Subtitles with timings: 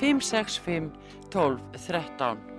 [0.00, 0.90] 565
[1.30, 2.49] 12 13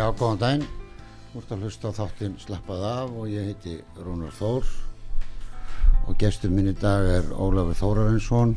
[0.00, 0.62] Já, góðan.
[1.28, 4.70] Þú ert að hlusta á þáttinn Slappað af og ég heiti Rúnar Þór
[6.08, 8.54] og gestur minn í dag er Ólafur Þórarinsson,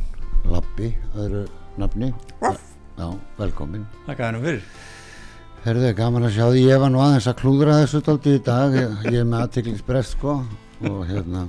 [0.47, 1.41] Lappi, öðru
[1.75, 2.13] nafni.
[2.39, 3.09] Já,
[3.41, 3.83] velkomin.
[4.05, 4.63] Þakka hennum fyrir.
[5.65, 8.79] Herðu, gaman að sjá því, ég var nú aðeins að klúðra þessu dálti í dag,
[8.79, 10.37] ég, ég er með aðtiklingsbrest sko
[10.93, 11.43] og hérna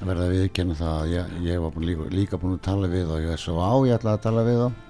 [0.00, 3.12] verða að viðkenna það að ég, ég var búin, líka, líka búin að tala við
[3.12, 4.83] og ég er svo á, ég ætla að tala við þá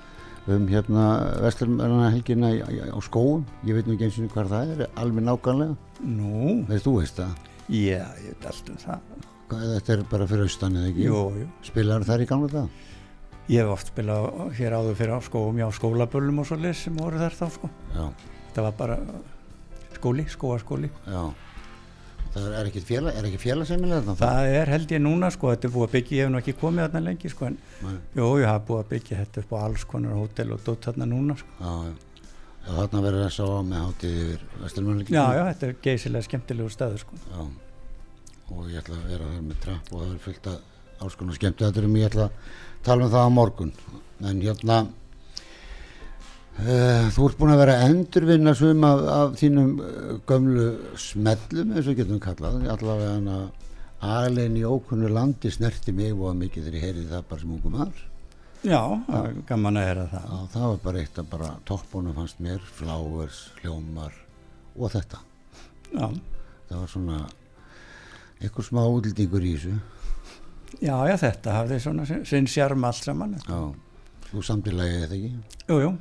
[0.46, 1.04] um hérna
[1.40, 4.88] vesturmörna helgina í- í- á skóum, ég veit nú ekki eins og hvað það er,
[5.00, 7.36] alveg nákvæmlega, Nú, veist þú veist það,
[7.68, 9.00] já, ég veit allt um það.
[9.48, 11.46] Hvað, þetta er bara fyrir austan eða ekki, Jú, jú.
[11.62, 12.68] spilar þar í gamla það?
[13.48, 16.96] Ég hef oft spilað hér áður fyrir á skóum, já, skólaböllum og svo leys sem
[16.96, 17.70] voru þar þá, sko.
[17.94, 18.06] Já,
[18.54, 18.98] Það var bara
[19.96, 20.90] skóli, skóaskóli.
[21.06, 21.22] já,
[22.34, 24.16] það er ekki félag, er ekki félagsemilega þarna?
[24.20, 26.54] Það er held ég núna, sko, þetta er búið að byggja, ég hef nú ekki
[26.60, 27.94] komið þarna lengi, sko, en Nei.
[28.18, 31.08] jú, ég hafa búið að byggja þetta upp á alls konar hótel og dótt þarna
[31.10, 31.58] núna, sko.
[31.60, 31.72] Já,
[32.64, 36.74] já, þarna verður þess að með hátíð yfir vesturmörna Já, já, þetta er geysilega skemmtilegu
[36.74, 37.22] staður, sko.
[37.30, 37.42] Já,
[38.54, 40.58] og ég ætla að vera þar með trapp og það er fullt að
[41.04, 42.52] alls konar skemmtu þetta um ég ætla að
[42.84, 43.72] tala um það á morgun
[44.24, 44.76] en hérna
[46.54, 50.66] þú ert búin að vera að endurvinna sum af, af þínum uh, gömlu
[51.00, 52.60] smellum eins og getum kallað.
[52.70, 53.44] Allavega hann að
[54.04, 57.78] alveg í ókunnu landi snerti mig og mikið þegar ég heyrði það bara sem ungum
[57.80, 58.02] aður
[58.64, 60.22] Já, það er gaman að hera það.
[60.24, 64.14] Já, það var bara eitt af bara toppunum fannst mér, flowers, hljómar
[64.78, 65.18] og þetta.
[65.90, 66.06] Já,
[66.70, 67.18] það var svona
[68.40, 69.74] einhver smá útlýtingur í þessu.
[70.80, 73.36] Já, já, þetta hafði svona sinn- sjarm allt saman.
[73.44, 73.60] Já,
[74.30, 75.34] þú samtilagið þetta ekki?
[75.68, 75.92] Jú, jú.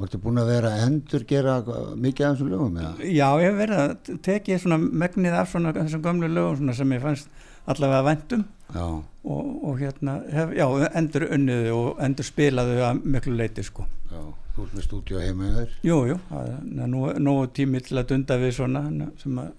[0.00, 1.58] Og ertu búin að vera að endur gera
[2.00, 2.92] mikið af þessum lögum eða?
[3.04, 6.94] Já, ég hef verið að tekið svona megnið af svona þessum gömlu lögum svona sem
[6.96, 7.28] ég fannst
[7.68, 10.66] allavega væntum Já, og, og hérna, hef, já,
[10.96, 13.84] endur unniðu og endur spilaðu að miklu leiti sko.
[14.08, 14.20] já,
[14.54, 17.98] þú ert með stúdíu heima í þér Jú, jú, það er nú, nú tími til
[18.00, 18.84] að dunda við svona
[19.20, 19.50] sem að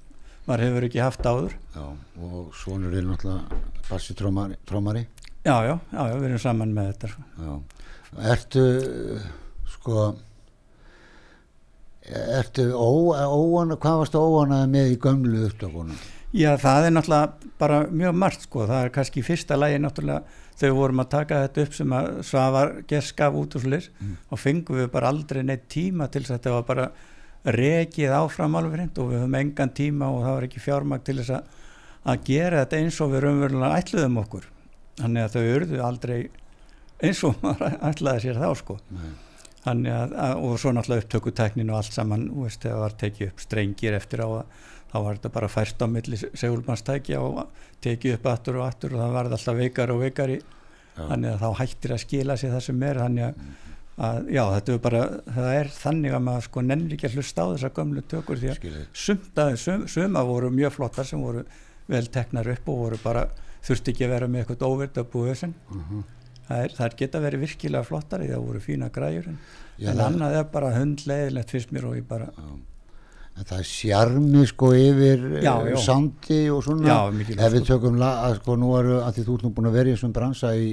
[0.47, 1.53] maður hefur ekki haft áður.
[1.75, 1.83] Já,
[2.25, 3.59] og svonur er náttúrulega
[3.89, 5.03] bassi trómari, trómari.
[5.45, 7.11] Já, já, já, já, við erum saman með þetta.
[7.11, 7.27] Sko.
[7.45, 7.53] Já,
[8.31, 8.63] ertu
[9.75, 10.07] sko
[12.09, 12.87] ertu ó,
[13.29, 15.99] óana, hvað varstu óanaði með í gömlu upptökunum?
[16.31, 20.23] Já, það er náttúrulega bara mjög margt sko, það er kannski fyrsta lagi náttúrulega
[20.55, 24.15] þegar við vorum að taka þetta upp sem að Svavar geskaf út úr slis Mm.
[24.31, 26.87] og fengum við bara aldrei neitt tíma til þess að þetta var bara
[27.57, 31.17] rekið áfram alveg hreint og við höfum engan tíma og það var ekki fjármagn til
[31.19, 31.43] þess að,
[32.13, 34.45] að gera þetta eins og við raunverulega ætluðum okkur
[35.01, 36.19] þannig að þau urðu aldrei
[37.01, 39.11] eins og maður ætlaði sér þá sko Nei,
[39.65, 43.43] að, að og svo náttúrulega upptökuteknin og allt saman, þú veist, þegar var tekið upp
[43.43, 47.41] strengir eftir á að þá var þetta bara fært á milli segulmannstækja og
[47.83, 50.39] tekið upp aftur og aftur og það varði alltaf veikar og veikari.
[50.91, 53.45] Já, þannig að þá hættir að skila sér það sem er þannig að,
[54.07, 55.03] að já, þetta er bara
[55.37, 58.49] það er þannig að maður sko nennir ekki að hlusta á þessar gömlu tökur því
[58.51, 61.45] að skilði sumt aðeins, sum, suma voru mjög flottar sem voru
[61.91, 63.23] vel teknar upp og voru bara
[63.63, 66.03] þurfti ekki að vera með eitthvað óvirt að búið þessum það,
[66.65, 69.39] er, það er geta verið virkilega flottari það voru fína græjur en,
[69.81, 72.51] Já, en annað er bara hundleiðilegt fyrst mér og ég bara Já.
[73.41, 75.77] það er sjarmi sko yfir Já, eh, já.
[75.87, 76.87] sandi og svona.
[76.87, 79.77] Já, ef við tökum að sko nú eru að því þú ert nú búin að
[79.79, 80.71] vera í þessum bransa í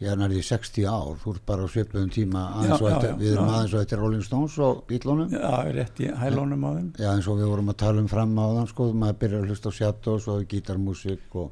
[0.00, 3.50] já, nærði 60 ár, þú ert bara á svipuðum tíma aðeins og eftir, við erum
[3.52, 6.86] aðeins og eftir Rolling Stones og Beatlunum Já, rétt í hælónum á þeim.
[6.96, 9.50] Já eins og við vorum að tala um fram á þann sko, maður byrjar að
[9.52, 11.50] hlusta á Shadows og gítarmúsík og,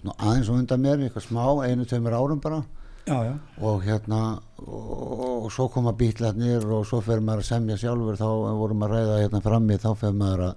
[0.00, 2.62] aðeins og undan mér, eitthvað smá, einu, tveimur árum bara.
[3.02, 4.18] Já, já, og hérna
[4.62, 8.18] og, og svo koma bítlarnir og svo fer maður að semja sjálfur.
[8.20, 8.28] Þá
[8.60, 10.54] vorum að ræða hérna frammi þá fer maður að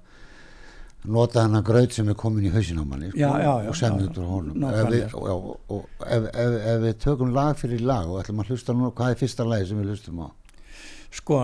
[1.16, 3.32] nota hennar graut sem er komin í hausin á manni sko,
[3.70, 4.64] og semja út úr honum.
[4.70, 8.42] ef við, og, og, og ef, ef, ef við tökum lag fyrir lag og ætlum
[8.42, 10.28] að hlusta nú hvað er fyrsta lagi sem við hlustum á
[11.16, 11.40] sko,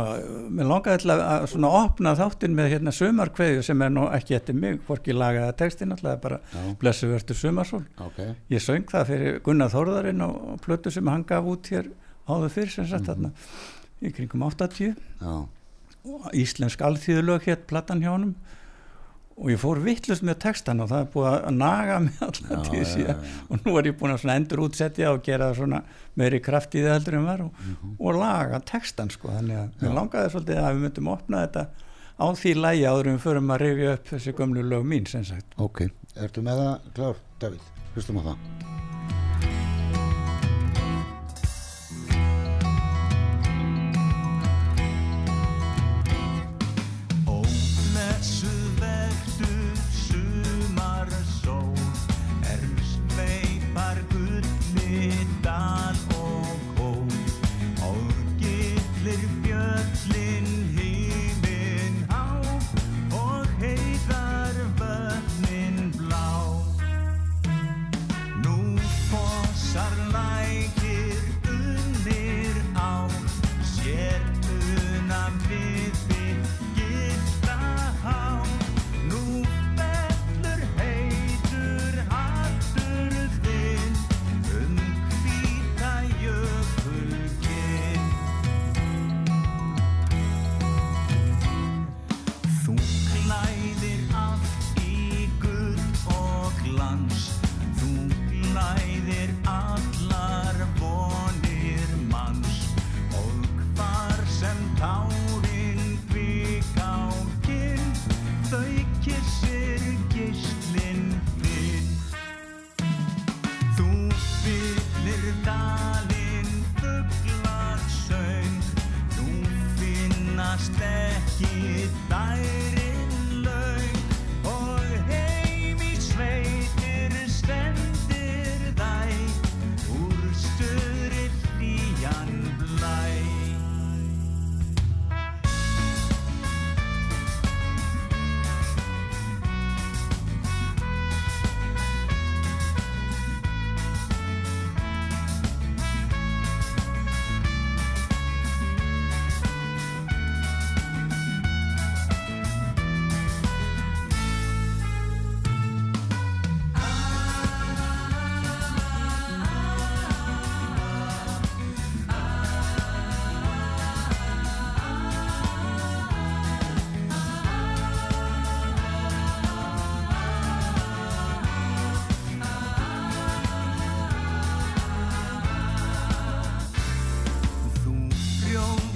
[0.52, 4.58] mér langaði til að, svona opna þáttinn með hérna sumarkveðju sem er nú ekki eftir
[4.58, 6.64] mig, hvorki lagaða textin alltaf bara Já.
[6.82, 7.84] blessu verður sumarsól.
[8.04, 8.20] Ok,
[8.52, 11.92] ég söng það fyrir Gunnar Þórðarinn og, plötu sem hann gaf út hér
[12.28, 13.32] áður fyrr sem sagt þarna
[14.02, 15.34] í kringum 80 já,
[16.38, 18.36] íslensk alþýðulög hétt platan hjá honum
[19.38, 22.84] og ég fór vittlust með textan og það er búið að naga mig alltaf til
[22.90, 23.24] síðan.
[23.50, 25.84] og nú er ég búin að endur útsetja og gera svona
[26.20, 27.64] meiri kraft í það heldur en var og,
[27.98, 29.32] og laga textan sko.
[29.38, 31.66] Þannig að mér langaði svolítið að við myndum opna þetta
[32.22, 35.26] á því lægi áður en við förum að rifja upp þessi gömlu lög mín sem
[35.26, 35.58] sagt.
[35.58, 35.88] Ok
[36.20, 39.71] ertu með það klár, David, hlustum á það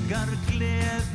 [0.05, 1.14] frjókar gleður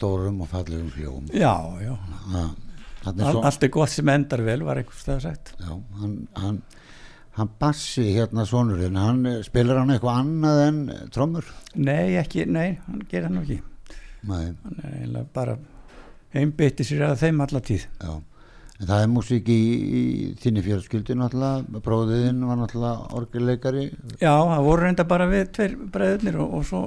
[0.00, 1.54] stórum og fallegum hljóm já,
[1.84, 1.94] já,
[2.40, 2.50] er
[3.00, 6.62] All, svo allt er gott sem endar vel var einhvers það sagt já, hann, hann,
[7.38, 11.46] hann Bassi hérna sonurinn, hann eh, spilar hann eitthvað annað en eh, trommur?
[11.76, 13.60] nei, ekki, nei, hann gerir það nú ekki
[14.20, 15.54] Nei, hann er eiginlega bara
[16.36, 18.10] einbytti sér að þeim alla tíð já.
[18.80, 19.56] En það er músík í,
[20.00, 20.02] í
[20.40, 23.82] þinni fjölskyldi náttúrulega, bróðiðinn var náttúrulega orgelleikari.
[24.20, 26.82] já, það voru reynda bara við tveir breiðurnir og, og svo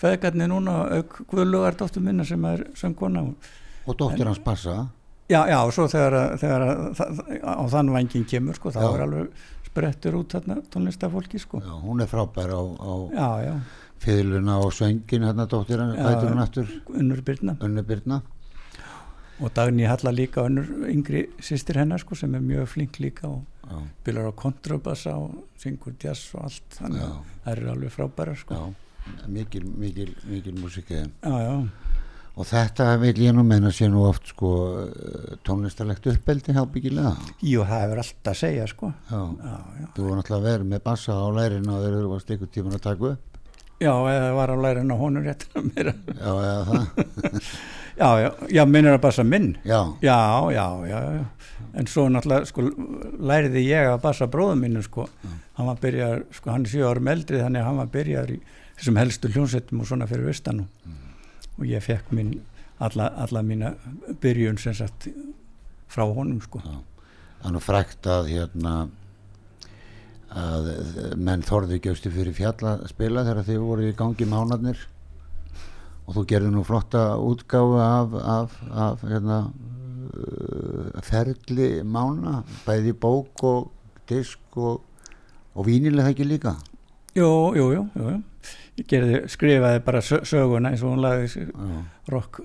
[0.00, 3.22] feðgarnir núna auk Guðlugar dóttur minna sem er söngkona
[3.86, 4.88] og dóttir hans Bassa,
[5.28, 8.78] Já, já, og svo þegar, að- þegar að, það, á þann vangin kemur, sko, þá
[8.78, 8.90] Já.
[8.94, 9.30] er alveg
[9.66, 11.58] sprettur út þarna tónlistafólki, sko.
[11.66, 13.54] já, hún er frábær á, á Já, já,
[13.98, 18.22] fiðluna og söngin hérna dóttir hann, hættur hann aftur, unnur Byrna.
[19.40, 23.42] Og Dagný Halla líka unnur yngri sýstir hennar, sko, sem er mjög flink líka og
[24.00, 26.62] spilar á kontrabassa og syngur jazz og allt.
[26.78, 28.54] Þannig að það eru alveg frábæra, sko.
[28.54, 28.74] já,
[29.28, 30.62] mikil, mikil, mikil
[31.22, 31.68] já,
[32.36, 34.48] Og þetta vil ég nú meina sé nú oft sko
[35.46, 37.14] tónlistarlegt uppeldi ábyggilega.
[37.40, 38.90] jú, það hefur allt að segja, sko.
[39.08, 39.86] Já, Já, já.
[39.96, 42.82] þú var náttúrulega verið með bassa á lærin og þeir eru varst ykkur tíman að
[42.84, 43.40] taka upp.
[43.80, 45.46] Já, eða var á lærin á honum rétt.
[45.56, 46.86] Já, eða það.
[47.96, 49.54] Já, já, já, minn er að bassa minn.
[49.64, 50.98] Já, Já, já.
[51.72, 52.66] En svo náttúrulega, sko,
[53.24, 55.06] læriði ég að bassa bróðum mínu, sko.
[55.56, 58.38] Hann var byrjar, sko, hann er sjö árum eldri, þannig að hann var byrjar í
[58.76, 60.92] þessum helstu hljónsettum og svona fyrir vistan og,
[61.56, 62.34] og ég fekk minn,
[62.82, 63.72] alla, alla mína
[64.20, 65.08] byrjun sem sagt
[65.88, 66.60] frá honum, sko.
[66.60, 68.76] Það er nú frækt að hérna
[70.36, 70.68] að
[71.16, 74.80] menn þorði gjöfstu fyrir fjall að spila þegar þið voru í gangi mánarnir
[76.06, 79.38] og þú gerði nú flotta útgáfu af, af, af hérna,
[80.12, 83.70] uh, ferli mána, bæði bók og
[84.10, 84.82] disk og,
[85.54, 86.56] og vínileg það ekki líka
[87.16, 88.16] Jú, jú, jú, jú, jú.
[88.76, 91.78] Gerði, skrifaði bara sö- söguna eins og hún lagði Já.
[92.12, 92.40] rock,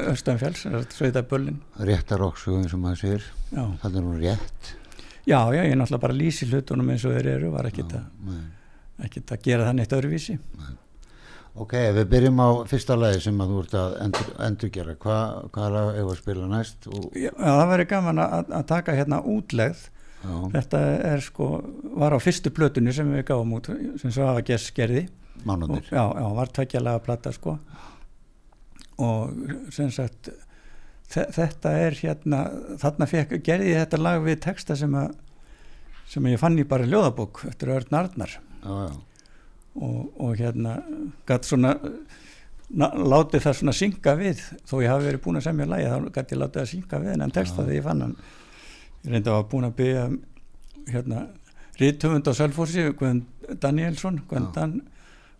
[0.00, 0.62] Östanfjalls,
[0.96, 1.58] sveitabullin.
[1.84, 3.26] réttar okksugum sem maður sér
[3.82, 4.70] það er nú rétt
[5.28, 8.38] já, já, ég náttúrulega bara lýsi hlutunum eins og þeir eru, var ekkit að, Nei.
[9.44, 10.38] gera það neitt öðruvísi.
[11.58, 15.50] Ok, ef við byrjum á fyrsta lagi sem að þú ert að endur, endurgera, hvað
[15.52, 16.86] hva lag hefur að spila næst?
[16.88, 19.84] Og, Já, það væri gaman að, að taka hérna útlegð
[20.24, 20.80] já, þetta
[21.12, 21.48] er sko,
[21.98, 23.70] var á fyrstu plötunni sem við gáum út,
[24.00, 25.06] sem svo hafa gess gerði
[25.70, 27.58] og, já, já, var tveggjalega plata sko.
[28.98, 30.30] Og sem sagt
[31.12, 32.40] þe- þetta er hérna
[32.82, 35.12] þarna fekk, gerði ég þetta lag við texta sem að
[36.08, 38.32] sem ég fann í bara ljóðabók eftir Örn Arnar.
[38.64, 38.96] Já, já,
[39.76, 40.78] og, og hérna
[41.28, 41.74] gætt svona
[42.74, 44.40] na, látið það svona synga við.
[44.66, 47.14] Þó ég hafi verið búin að semja lagi þá gætt ég látið að synga við
[47.22, 48.16] en texta þegar ég fann hann
[49.04, 50.06] ég reyndi að var búin að byggja
[50.92, 51.26] hérna
[51.78, 53.24] Ríðtöfund á Sölfósi, Guðn
[53.62, 54.78] Danielsson Guðn Dan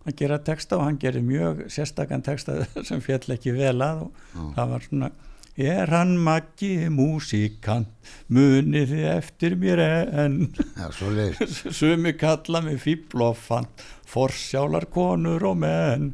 [0.07, 4.13] að gera texta og hann gerir mjög sérstakann texta sem fjall ekki vel að og
[4.33, 4.45] Já.
[4.55, 5.11] það var svona
[5.59, 7.89] Er hann maggi músíkant,
[8.31, 9.81] munið eftir mér
[11.17, 11.57] leiðis.
[11.79, 13.67] sumi kalla mig fíblofan,
[14.07, 16.13] forsjálar konur og menn.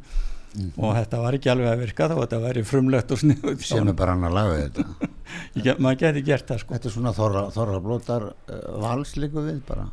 [0.56, 3.62] Og þetta var ekki alveg að virka þá, þetta væri frumlegt og sniðut.
[3.66, 5.10] Sem er bara hann að laga þetta.
[5.84, 6.76] Maður geti gert það sko.
[6.76, 9.86] Þetta er svona þorra, þorra blótar uh, vals líku við bara.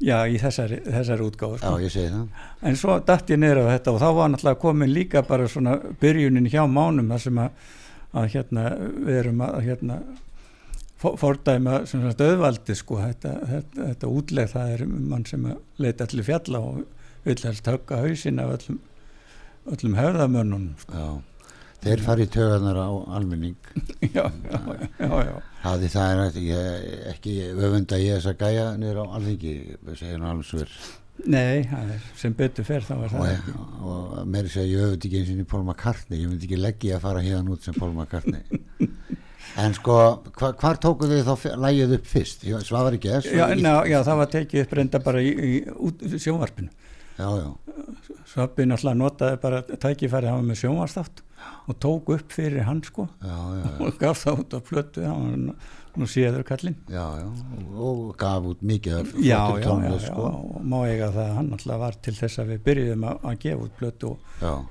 [0.00, 1.78] Já, í þessari, þessari útgáfu Já, sko.
[1.84, 2.44] ég segi það.
[2.68, 5.76] En svo datt ég niður á þetta og þá var náttúrulega komin líka bara svona
[6.00, 7.66] byrjunin hjá mánum þar sem að,
[8.16, 9.98] að hérna við erum að hérna
[10.96, 15.44] fordæma auðvaldi sko þetta, þetta, þetta útleg það er mann sem
[15.82, 16.84] leita allir fjalla og
[17.26, 18.78] vill helst högga hausinn af öllum,
[19.72, 21.06] öllum höfðamönnum sko.
[21.86, 23.56] Þeir fari í tögarnar á almenning.
[24.16, 24.60] já, já,
[24.98, 29.04] já, já, Haði það er ekki, ég, ekki öfunda ég þess að gæja niður á
[29.18, 29.52] alþingi,
[29.92, 30.72] segir hann alveg sver.
[31.26, 35.06] Nei, það er, sem betur fer þá var það Og, og meiri segja, ég öfund
[35.08, 37.76] ekki eins og í Paul McCartney, ég myndi ekki leggja að fara hérna út sem
[37.76, 38.42] Paul McCartney.
[39.56, 39.94] En sko,
[40.36, 42.42] hva, hvar tóku þið þá lagið upp fyrst?
[42.66, 43.30] Svavar ekki þess?
[43.32, 43.46] Já,
[43.88, 45.52] já, það var tekið upp reynda bara í, í,
[45.86, 46.68] út, sjónvarpinu
[47.16, 51.22] já, já, Svabbi náttúrulega notaði bara tækifæri var með sjónvarstátt
[51.70, 53.06] og tók upp fyrir hann sko.
[53.24, 55.06] Já, já, já, og gaf það út á var
[55.40, 55.56] nú-
[56.12, 56.42] séður
[56.92, 57.24] já,
[57.80, 60.26] og gaf út mikið af já, já, já, sko.
[60.28, 63.38] og má eiga það að hann náttúrulega var til þess að við byrjuðum að, að
[63.46, 64.18] gefa út plötu og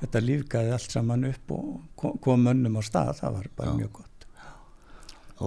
[0.03, 4.27] þetta lífgaði allt saman upp og kom, mönnum á stað, það var bara mjög gott.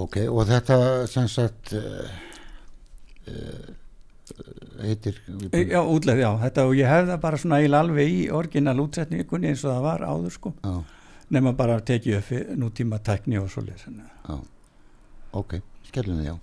[0.03, 2.11] Ok, og þetta sem sagt uh,
[3.31, 3.69] uh,
[4.83, 5.19] heitir
[5.53, 8.77] E, Já, útlegð, já, þetta og ég hef það bara svona eiginlega alveg í orginal
[8.85, 10.55] útsetningunni eins og það var áður sko.
[10.65, 10.75] Já,
[11.37, 13.49] nema bara að tekið upp nútíma tækni og
[13.85, 14.39] þannig að- já,
[15.43, 15.59] ok,
[15.91, 16.37] skellum þið, já.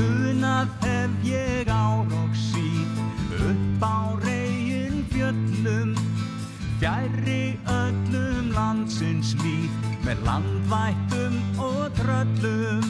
[0.00, 3.00] Unað hef ég ár og síð
[3.48, 5.92] upp á reygin fjöllum
[6.80, 9.72] fjærri öllum landsins líf
[10.06, 12.86] með landvættum og tröllum.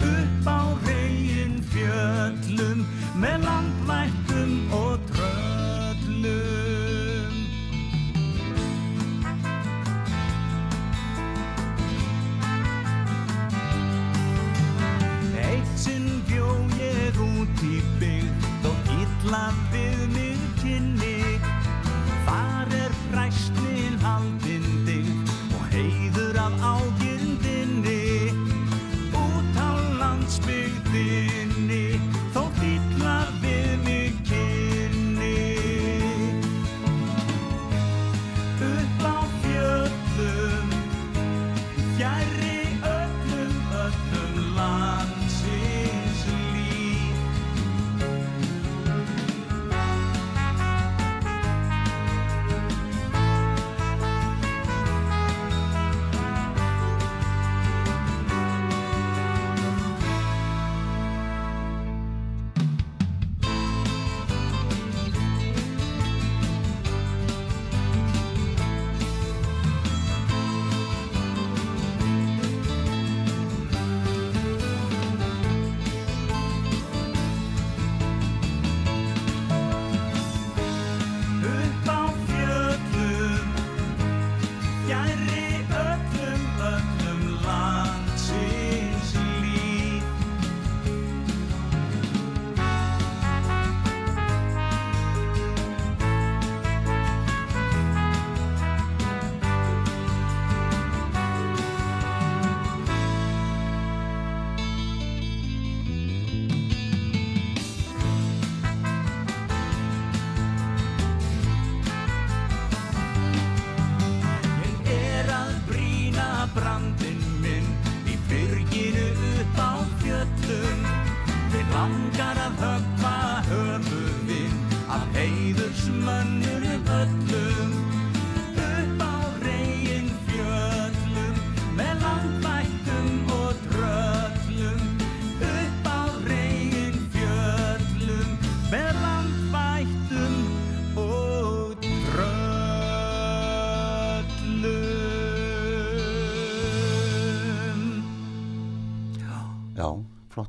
[0.00, 2.86] Upp á reygin fjöllum
[3.20, 5.11] með landvættum og tröllum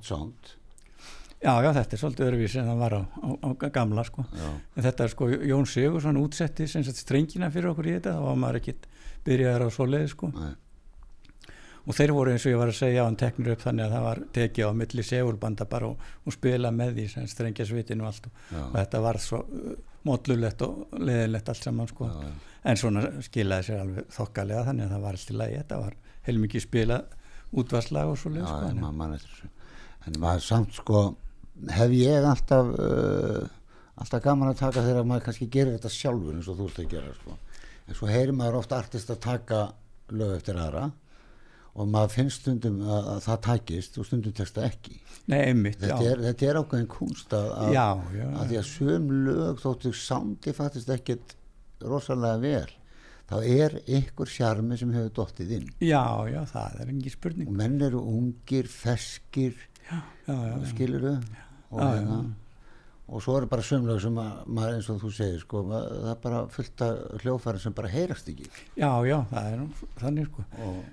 [0.04, 0.54] Já, flott sound
[1.44, 4.24] Já, já, þetta er svolítið öðruvísi en það var á, á, á gamla sko.
[4.32, 8.28] En þetta er sko Jón Sigursson útsetti sem sagt strengina fyrir okkur í þetta, þá
[8.30, 8.86] var maður ekkit
[9.28, 10.30] byrjaðar á svo leið sko.
[11.84, 13.92] Og þeir voru eins og ég var að segja á hann teknir upp þannig að
[13.98, 18.06] það var tekið á milli segurbanda bara og, og spila með því sem strengja svitinu
[18.06, 19.74] og allt og, og þetta var svo uh,
[20.08, 22.08] mollulegt og leðilegt allt saman sko.
[22.08, 22.54] já, já.
[22.72, 26.00] En svona skilaði sér alveg þokkalega þannig að það var allt í lagi, þetta var
[26.30, 27.20] heilmikið spilað
[27.52, 29.52] útvarslag og svo leið Já, sko.
[30.08, 31.04] En maður samt sko
[31.72, 33.44] hef ég alltaf uh,
[34.02, 36.92] alltaf gaman að taka þegar maður kannski gerir þetta sjálfur eins og þú ert að
[36.96, 37.38] gera sko.
[37.88, 39.64] en svo heyrir maður ofta artist að taka
[40.14, 40.90] lög eftir aðra
[41.74, 45.00] og maður finnst stundum að, að það takist og stundum tekst það ekki.
[45.32, 48.70] Nei, einmitt, þetta er, þetta er ákveðin kunst að, að, Já, já, að því að
[48.70, 51.36] söm lög þóttu sándi fattist ekkert
[51.82, 52.76] rosalega vel.
[53.24, 55.70] Þá er ykkur sjarmi sem hefur dottið inn.
[55.82, 57.50] Já, já, það er engin spurning.
[57.50, 59.56] og menn eru ungir, feskir
[59.90, 61.20] Já, já, já.
[61.70, 62.18] og, Já, hérna,
[63.08, 66.12] og svo eru bara sömlega sem að, maður eins og þú segir sko, ma- það
[66.14, 68.50] er bara fullt af hljófæri sem bara heyrast ekki.
[68.78, 69.68] Já, já, það er nú
[70.02, 70.46] þannig sko.
[70.68, 70.84] og,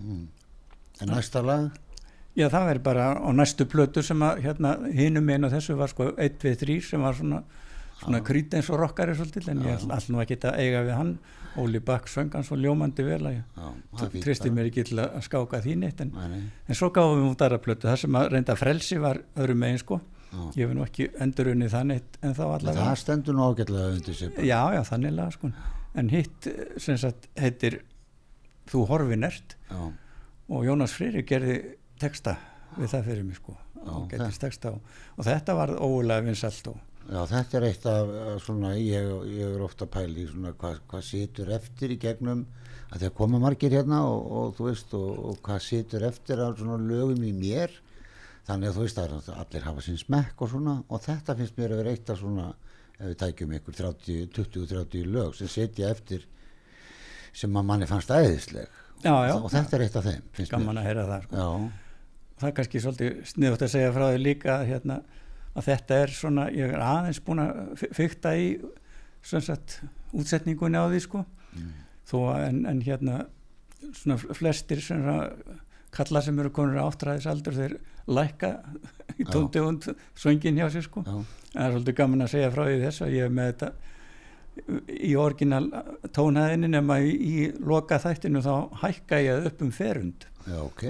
[0.00, 0.24] mm.
[1.00, 1.68] en næsta lag?
[2.36, 6.10] Já, það er bara á næstu plötu sem að hérna hinum einu þessu var sko
[6.16, 7.42] 1, 2, 3 sem var svona,
[8.02, 11.18] svona krít eins og rockari svolítið en ég ætla nú ekki að eiga við hann
[11.60, 15.78] Óli Bakk söng hann svo ljómandi vel að tristi mér ekki til að skáka því
[15.82, 19.22] neitt en, en svo gáðum við út aðra plötu það sem að reynda frelsi var
[19.36, 20.00] öðrum megin sko.
[20.26, 20.40] Já.
[20.58, 22.86] ég hef nú ekki endurunni það neitt en þá allavega.
[22.88, 24.32] það stendur nú ágætlega undir sér.
[24.42, 25.52] Já, já, þannig laga sko.
[25.96, 27.80] En hitt eh, sem sagt heitir
[28.66, 29.54] Þú horfin ert.
[29.70, 29.78] Já,
[30.50, 31.56] og Jónas Freyri gerði
[32.02, 32.36] texta
[32.76, 33.54] við það fyrir mig sko.
[33.76, 38.74] Já, og og, þetta var ógulega vinsalt og já, þetta er eitt af af svona,
[38.78, 42.44] ég, ég er ofta pæli í svona hvað, hvað situr eftir í gegnum
[42.90, 46.42] að því að koma margir hérna og, og þú veist og, og hvað situr eftir
[46.44, 47.74] af svona lögum í mér.
[48.46, 51.74] Þannig að þú veist að allir hafa sinn smekk og svona og þetta finnst mér
[51.74, 52.46] að vera eitt af svona
[52.96, 56.24] ef við tækjum ykkur 30, 20-30 lög sem setja eftir
[57.36, 58.70] sem að manni fannst æðisleg.
[59.04, 61.48] Já, já, og þetta er eitt af þeim gaman að heyra það sko.
[62.40, 64.96] það er kannski svolítið sniðut að segja frá því líka hérna,
[65.56, 68.50] að þetta er svona, ég er aðeins búin að fikta í
[69.26, 69.80] sagt
[70.16, 71.24] útsetningunni á því sko.
[72.06, 73.24] Þó að en, en hérna
[73.96, 75.02] svona flestir sem
[75.96, 77.74] kalla sem eru konur áttræðisaldur þeir
[78.06, 78.52] lækka
[79.16, 79.30] í Já.
[79.32, 81.02] tóndegund svöngin hjá sér sko.
[81.06, 81.16] Já,
[81.52, 83.70] það er svolítið gaman að segja frá því þess að ég er með þetta
[85.06, 85.64] í orginal
[86.16, 90.28] tónhæðinni nema í, í loka þættinu þá hækka ég upp um ferund.
[90.46, 90.84] Já, ok.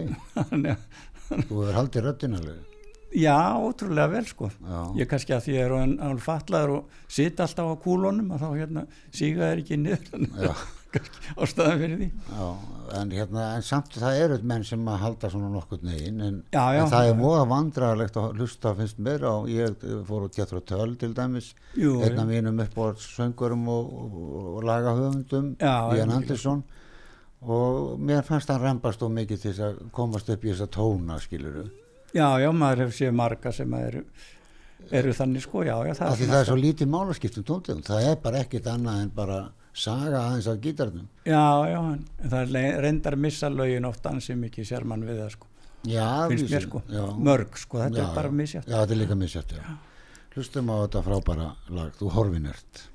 [1.27, 2.76] Þú hefur haldið röddin alveg
[3.17, 4.51] já, ótrúlega vel sko.
[4.61, 8.33] Já, ég kannski að því að ég er án, fatlaður og sitt alltaf á kúlunum
[8.37, 10.27] að þá hérna síga þeir ekki niður.
[11.43, 12.11] Ástæðan fyrir því.
[12.33, 12.49] Já
[12.95, 16.63] en hérna, en samt það eru menn sem að halda svona nokkur negin en, Já,
[16.77, 16.83] já.
[16.85, 20.69] en það er móða vandrarlegt að hlusta finnst mér á, ég fór út getur á
[20.71, 24.21] töl til dæmis Jú, einn af mínum upp á söngurum og, og,
[24.57, 26.17] og lagahöfundum Já, Ian já.
[26.21, 26.63] Andersson.
[27.47, 31.67] Og mér fannst hann rembast og mikið til að komast upp í þessa tóna skiluru
[32.17, 34.03] já, já, maður hefur séð marga sem eru,
[35.01, 38.09] eru þannig sko, já, já, það af því það er svo lítið málaskiptum tóntegum það
[38.13, 39.39] er bara ekkit annað en bara
[39.77, 44.69] saga aðeins af gítarnum Já, já, en það er reyndar missa lögin oft ansið mikið
[44.71, 45.51] sér mann við það sko,
[45.91, 47.05] já, finnst mér sko, já.
[47.29, 48.37] mörg sko, þetta Já, er bara já.
[48.41, 48.69] misjátt.
[48.71, 49.65] já, þetta er líka misjátt já.
[50.37, 52.87] hlustum á þetta frábæra lag þú horfinert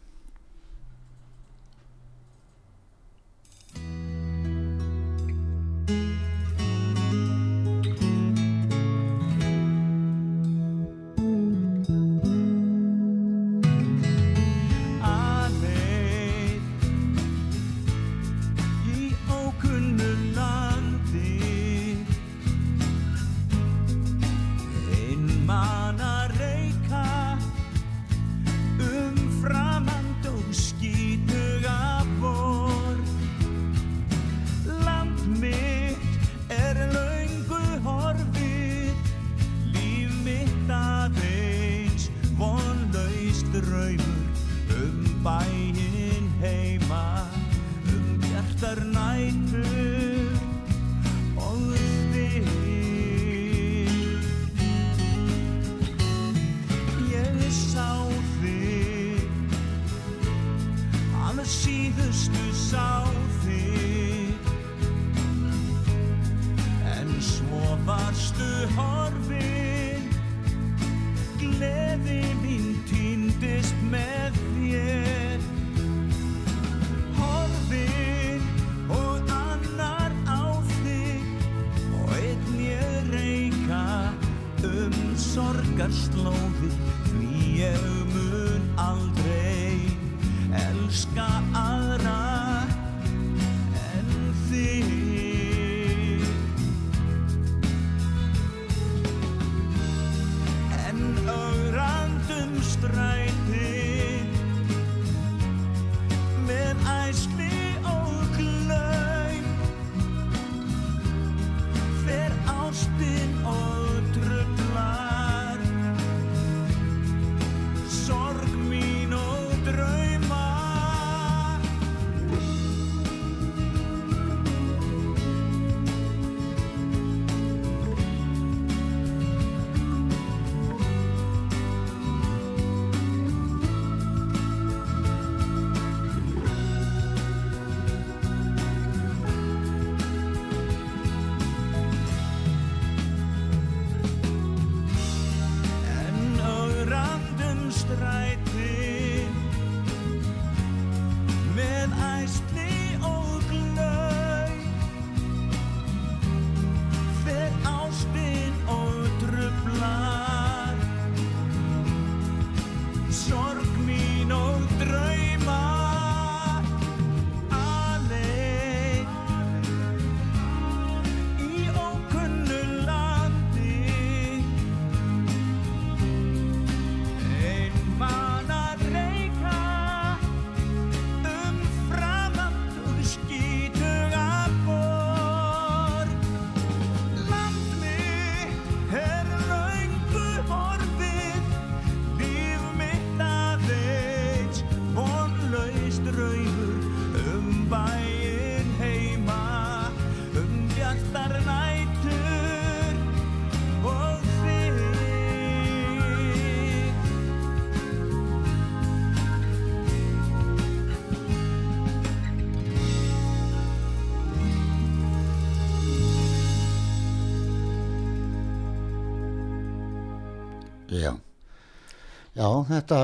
[222.32, 223.00] Já, þetta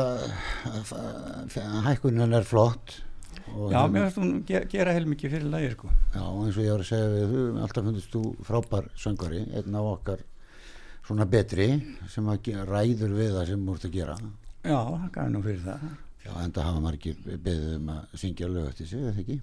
[1.87, 3.01] hækkunin er flott
[3.47, 5.89] Já, hérna- mér finnst hún ge gera heilmikið fyrir lagi sko.
[6.13, 9.75] Já, eins og ég var að segja við þú, alltaf fundist þú frábær söngari, einn
[9.75, 10.23] af okkar
[11.07, 11.67] svona betri
[12.11, 14.17] sem ræður við það sem þú ert að gera.
[14.63, 15.87] Já, það gaf nú fyrir það
[16.27, 19.41] Já, enda hafa margir beðið um að syngja lög eftir sig, eða ekki?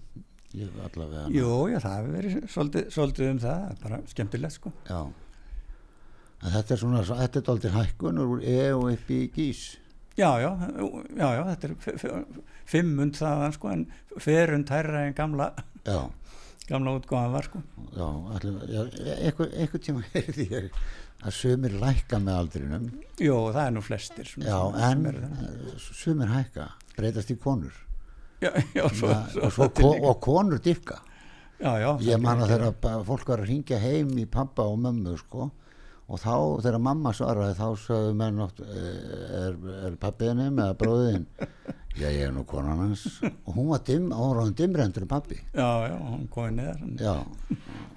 [0.55, 4.73] Jú, já, það hefur verið svolítið, svolítið um það, bara skemmtilegt sko.
[4.91, 5.01] Já.
[6.43, 9.63] En þetta er svona, þetta er dálítið hækkun úr E og upp í gís.
[10.19, 10.51] Já, já,
[11.19, 12.27] já, já, þetta er
[12.71, 13.87] fimmund þaðan sko, en
[14.23, 15.49] ferund hærra en gamla,
[15.85, 16.03] Já,
[16.69, 17.63] gamla útgáðan var sko.
[17.97, 18.85] já,
[19.25, 20.69] eitthvað, eitthvað tíma heyrði ég
[21.25, 22.87] að sumir lækka með aldrinum.
[23.21, 24.29] Jú, það er nú flestir.
[24.29, 26.69] svona Já, en sumir hækka,
[26.99, 27.73] breytast í konur.
[28.45, 30.07] Já, já, svo, Ja, svo, og, svo, til ko líka.
[30.13, 30.99] og konur dýfka.
[31.61, 31.91] já, já.
[32.05, 35.17] Ég það man að er- þegar fólk var að ringja heim í pappa og mömmu
[35.19, 35.51] sko
[36.09, 39.55] og þá þegar mamma svaraði þá sagðu menn oft "Eh, er,
[39.89, 41.27] er pappiðinni með bróðin
[42.01, 45.89] já ég er nú konan hans og hún var var hann dimmrendur en pappi Já,
[45.89, 46.81] já, hún komið neðar.
[47.01, 47.15] já,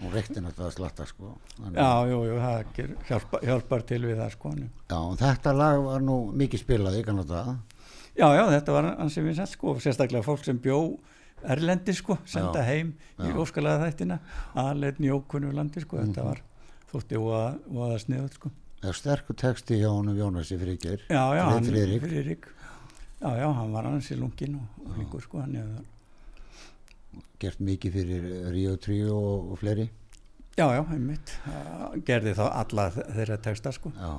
[0.01, 4.01] hún reykti náttúrulega að slatta sko Þannig, Já, jú, jú, það ger, hjálpa, hjálpar til
[4.05, 4.53] við það sko.
[4.89, 7.55] já, og þetta lag var nú mikið spilað í kannan það
[8.17, 10.79] Já, já, þetta var ansið vinsælt sko, og sérstaklega fólk sem bjó
[11.45, 13.35] erlendi sko, senda Já, heim í já.
[13.37, 14.19] óskalega þættina,
[14.57, 16.29] aðleitn í ókunnu landi sko, þetta Mhm.
[16.31, 16.41] var
[16.91, 18.51] þótti og að sniðut sko.
[18.81, 22.01] það er sterkur texti hjá honum Jónasi Friggeir Já, já, hann, Friðrik.
[22.05, 22.47] Friðrik.
[23.21, 25.85] Já, já, hann var ansið lungin og, og líkur sko, hann hefur,
[27.41, 29.87] gert mikið fyrir Ríó 3 og, og fleiri
[30.57, 31.33] já, já, einmitt,
[32.07, 33.91] gerði þá alla þe- þeirra texta sko.
[33.93, 34.13] Já.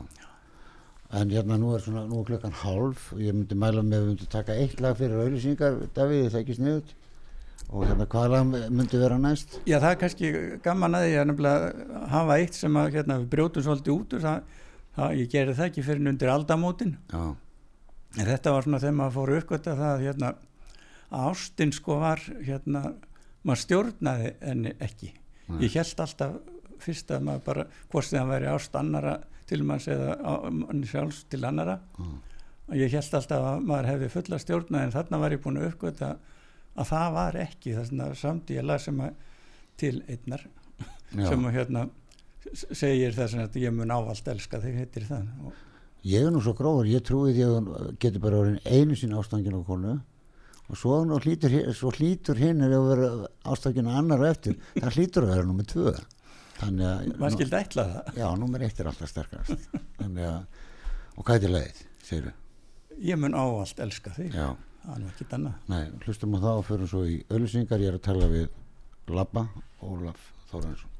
[1.18, 4.02] En hérna nú er svona, nú er klukkan hálf og ég myndi mæla með að
[4.04, 6.92] við myndum taka eitt lag fyrir auðlýsingar, Davíð, það ekki sniðut
[7.68, 9.58] og hérna hvað lag myndi vera næst?
[9.68, 10.30] Já, það er kannski
[10.64, 14.24] gaman að því að nefnilega hafa eitt sem að hérna, við brjótum svolítið út úr
[14.24, 14.56] það,
[14.96, 17.22] það, ég gerði það ekki fyrir undir aldamótin Já,
[18.16, 20.30] En þetta var svona þegar maður fór uppgötta það að hérna,
[21.08, 22.84] að ástin sko var hérna,
[23.44, 25.10] maður stjórnaði henni ekki.
[25.48, 25.58] Nei.
[25.66, 26.38] Ég held alltaf
[26.82, 30.16] fyrst að maður bara, hvort sem það væri ást annara til manns eða
[30.54, 31.78] manni sjálfs til annara.
[31.98, 32.16] Mm.
[32.68, 35.70] Og ég held alltaf að maður hefði fulla stjórnaði en þarna var ég búin að
[35.72, 36.10] uppgötta
[36.78, 37.76] að það var ekki.
[38.54, 39.24] Ég las sem að
[39.78, 40.44] til einnar
[41.14, 41.86] sem að hérna
[42.48, 45.26] segir þess að ég mun ávalt elska þig heitir það.
[45.46, 45.64] Og,
[46.06, 49.18] Ég er nú svo gróður, ég trúi því að hún getur bara orðin einu sinni
[49.18, 49.96] ástangin á konu
[50.68, 53.08] og svo, hlýtur, svo hlýtur hinn er að vera
[53.50, 55.94] ástangin annar á eftir, það hlýtur að vera nummið tvö.
[56.58, 57.10] Þannig að...
[57.18, 58.12] maður skildi ætla það.
[58.20, 59.66] Já, nummer eitt er alltaf sterkast.
[60.04, 60.22] Að,
[61.16, 62.30] og hvað er til leið, segir
[62.98, 64.32] Ég mun ávalt elska þig.
[64.34, 64.48] Já.
[64.88, 65.56] Það er ekkert annað.
[65.68, 67.82] Nei, hlustum á það og förum svo í auðlýsingar.
[67.84, 68.46] Ég er að tala við
[69.12, 69.42] Labba,
[69.84, 70.94] Ólaf Þórensson.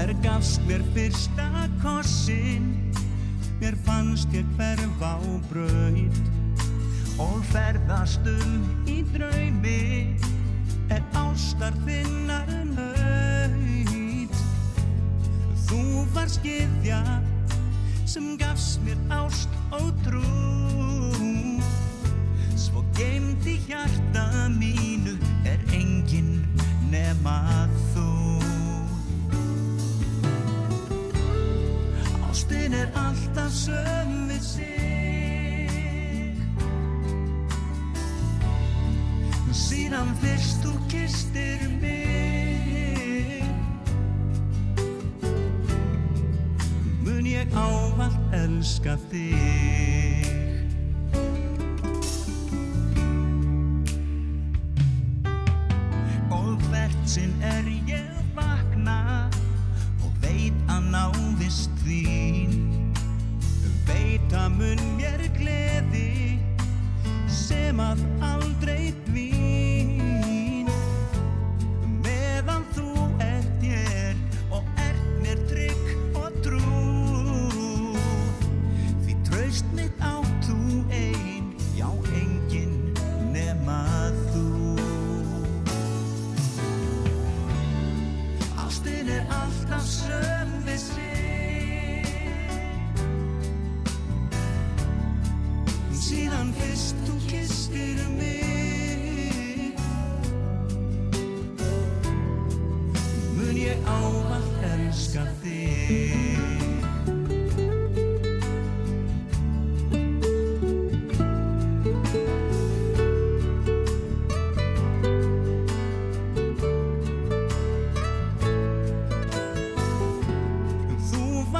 [0.00, 1.46] Er gafst mér fyrsta
[1.84, 2.72] kossin
[3.62, 6.39] Mér fannst ég hverfa á braut
[7.20, 10.16] Og ferðast um í draumi
[10.90, 14.36] Er ástar þinnar nöyt
[15.68, 15.82] Þú
[16.14, 17.02] var skiðja
[18.08, 20.22] Sem gafst mér ást og trú.
[22.58, 25.14] Svo geimdi hjarta mínu
[25.46, 26.42] Er enginn
[26.90, 28.08] nema þú.
[32.30, 34.89] Ástin er alltaf söm við sig
[40.00, 43.44] Síðan fyrst þú kistir mig.
[47.04, 49.99] Mun ég ávallt elska þig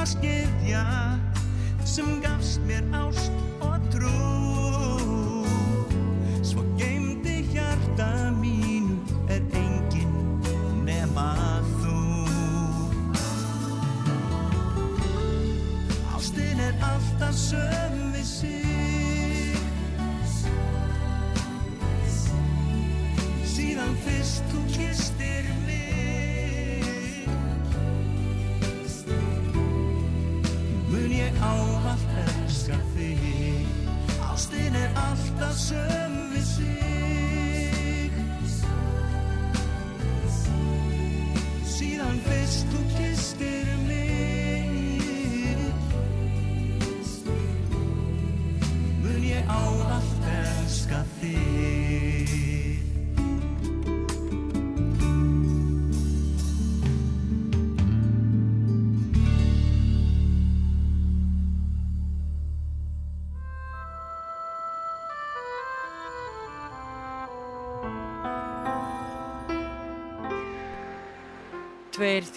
[0.01, 0.85] ljúfa skeðja
[1.85, 5.45] sem gafst mér ást og trú.
[6.43, 8.97] Svo geimdi hjarta mínu
[9.29, 10.41] er engin
[10.85, 12.01] nema þú.
[16.17, 18.00] Ástin er alltaf sög
[35.41, 36.10] er alltaf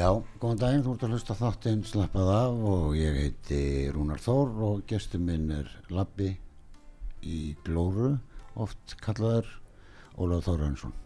[0.00, 3.58] Já, góðan daginn, þú ert að hlusta á þáttinn slappað af og ég heiti
[3.92, 6.30] Rúnar Þór og gestur minn er Labbi
[7.20, 8.14] í Glóru,
[8.56, 9.50] oft kallaður
[10.16, 10.96] Ólaf Þórhansson.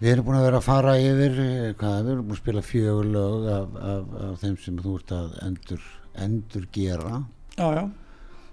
[0.00, 2.64] Við erum búin að vera að fara yfir, eh, hvað, við erum búin að spila
[2.64, 7.24] fjögur lög af, af, af þeim sem þú ert að endur, endur gera
[7.58, 7.86] Já, já.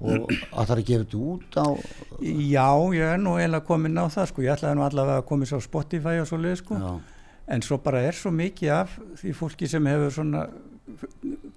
[0.03, 1.67] og að það er þetta út á,
[2.19, 2.67] Já,
[2.99, 5.63] ég er nú eiginlega komin á það sko, ég ætlaði nú allavega að komið svo
[5.63, 7.16] Spotify og svo leið sko, já,
[7.47, 10.47] en svo bara er svo mikið af því fólki sem hefur svona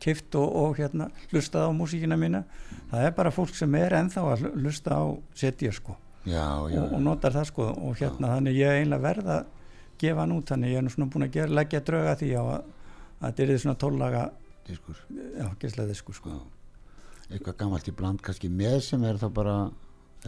[0.03, 2.43] kift og, og hérna hlustað á músíkina mína,
[2.91, 5.05] það er bara fólk sem er ennþá að hlu- hlusta á
[5.39, 5.97] setja sko.
[6.27, 9.47] Já, já, og, og notar það sko og hérna þannig ég eiginlega verða að
[10.01, 12.49] gefa hann út, þannig ég er nú svona búin að gera, leggja drauga því að,
[13.21, 14.25] að þetta er svona tóllaga,
[14.69, 14.99] diskur,
[15.39, 16.35] já, gæslega sko sko.
[16.35, 16.41] já.
[17.31, 19.57] Eitthvað gammalt í bland kannski með sem er þá bara,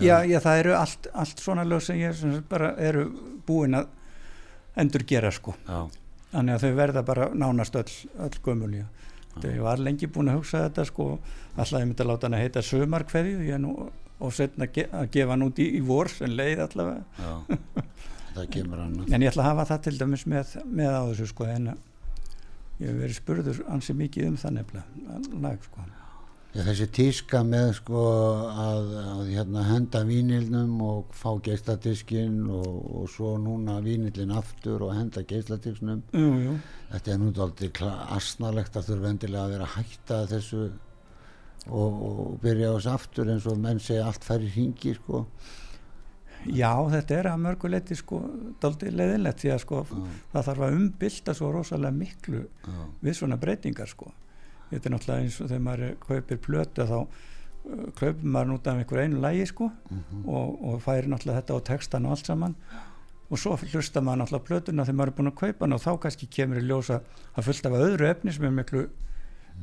[0.01, 3.03] Já, já, það eru allt, allt svona lög sem ég sem bara eru
[3.45, 3.91] búin að
[4.77, 5.55] endur gera sko.
[5.69, 5.89] já,
[6.33, 7.91] Þannig að þau verða bara nánast öll,
[8.25, 8.87] öll gömul, já.
[9.35, 11.09] Þegar ég var lengi búin að hugsa þetta sko,
[11.57, 13.75] alltaf ég myndi að láta hann að heita nú
[14.23, 17.05] og setna ge að gefa hann út í, í vor sem leið allavega.
[17.19, 17.33] já.
[19.13, 21.81] En ég ætla að hafa það til dæmis með, með á þessu sko, en að
[22.81, 25.85] ég hef verið spurður ansi mikið um það nefnilega, sko.
[26.53, 28.01] Já, þessi tíska með sko
[28.61, 32.67] að, að hérna, henda vínilnum og fá geisladiskinn og,
[33.01, 35.25] og svo núna vínilin aftur og henda
[36.45, 36.59] jú.
[36.91, 37.71] þetta er nú aldrei
[38.19, 40.63] asnalegt að þurfa endilega að vera að hætta þessu
[41.71, 45.25] og, og byrja á þessu aftur eins og menn segja allt færi hringi sko
[46.51, 48.19] Já, þetta er að mörguleiti sko
[48.61, 49.83] daldið leiðinlegt því að sko
[50.33, 54.11] það þarf að umbylta svo rosalega miklu já, við svona breytingar sko.
[54.73, 58.81] Þetta er náttúrulega eins og þegar maður kaupir plötu þá uh, kaupir maður út af
[58.81, 59.69] einhver einu lægi sko
[60.25, 62.57] og, og færi náttúrulega þetta á textan og allt saman.
[63.33, 65.93] Og svo hlusta maður náttúrulega plötuna þegar maður er búin að kaupa hana og þá
[66.07, 67.01] kannski kemur í ljósa
[67.33, 68.89] að fullt af öðru efni sem er miklu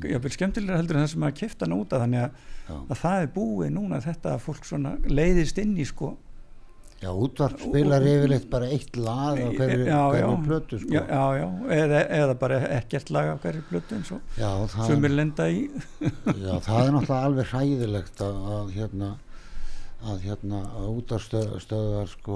[0.05, 2.05] jafnvel skemmtilega heldur en það sem maður kipta hana út af.
[2.05, 2.41] Þannig að,
[2.79, 4.73] að það er búið núna þetta að fólk
[5.09, 6.15] leiðist inn í sko
[6.99, 10.91] já útvarp spilar yfirleitt bara eitt lag á hverju, já, já, hverju plötu sko.
[10.93, 11.47] Já, já, já,
[11.77, 15.63] eða, eða bara ekkert lag af hverju plötu eins og já, það, sumir lenda í.
[16.45, 19.15] Já, það er náttúrulega alveg hræðilegt að, að hérna
[19.99, 22.35] að hérna að útarstöðar sko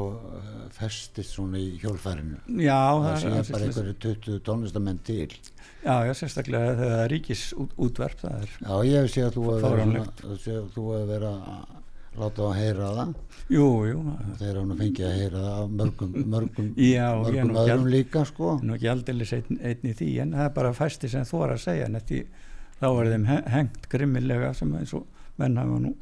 [0.75, 5.29] festist svona í hjólfærinu já, það sé það, bara einhverju 20 tónlistamenn til.
[5.83, 9.29] Já, já, sérstaklega þegar það er ríkis út, útverf það er, Já, ég hef séð
[9.29, 9.45] að þú
[10.91, 11.47] hefur verið
[12.13, 13.13] Að að láta að heyra það.
[13.53, 14.01] Jú, jú.
[14.39, 18.51] Þegar hann fengið að heyra það mörgum, mörgum, Já, er mörgum öðrum al- líka sko.
[18.63, 21.55] Nú ekki aldeilis einn, einn í því en það er bara fæsti sem þú er
[21.55, 22.21] að segja því,
[22.79, 25.07] þá er þeim he- hengt grimmilega sem eins og
[25.41, 25.93] menn hafa nú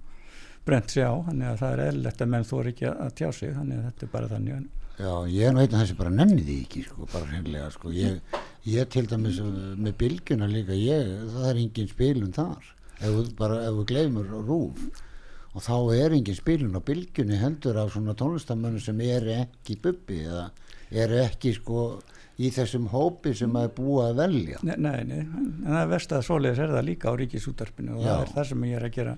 [0.68, 3.28] brent sig á, þannig að það er eðlilegt að menn þú ekki að, að tjá
[3.34, 4.70] sig, þannig að þetta er bara þannig
[5.02, 7.90] Já, ég er nú einn af þessi bara nenni því ekki sko, bara hreinlega sko.
[7.96, 8.20] Ég,
[8.70, 9.48] ég til dæmis uh,
[9.80, 12.68] með bylgjuna líka ég, það er engin spilun þar.
[13.02, 13.16] Ef
[13.64, 14.84] ef þú gleymur rúf
[15.52, 20.22] og þá er engin spilun á bylgjunni heldur af svona tónlistamönnum sem eru ekki bubbi
[20.24, 20.48] eða
[20.92, 21.84] eru ekki sko
[22.42, 24.62] í þessum hópi sem að búið að velja.
[24.66, 28.02] Nei, nei, nei, en það er verst að svoleiðis er það líka á ríkisútarpinu og
[28.02, 28.10] Já.
[28.10, 29.18] það er það sem ég er að gera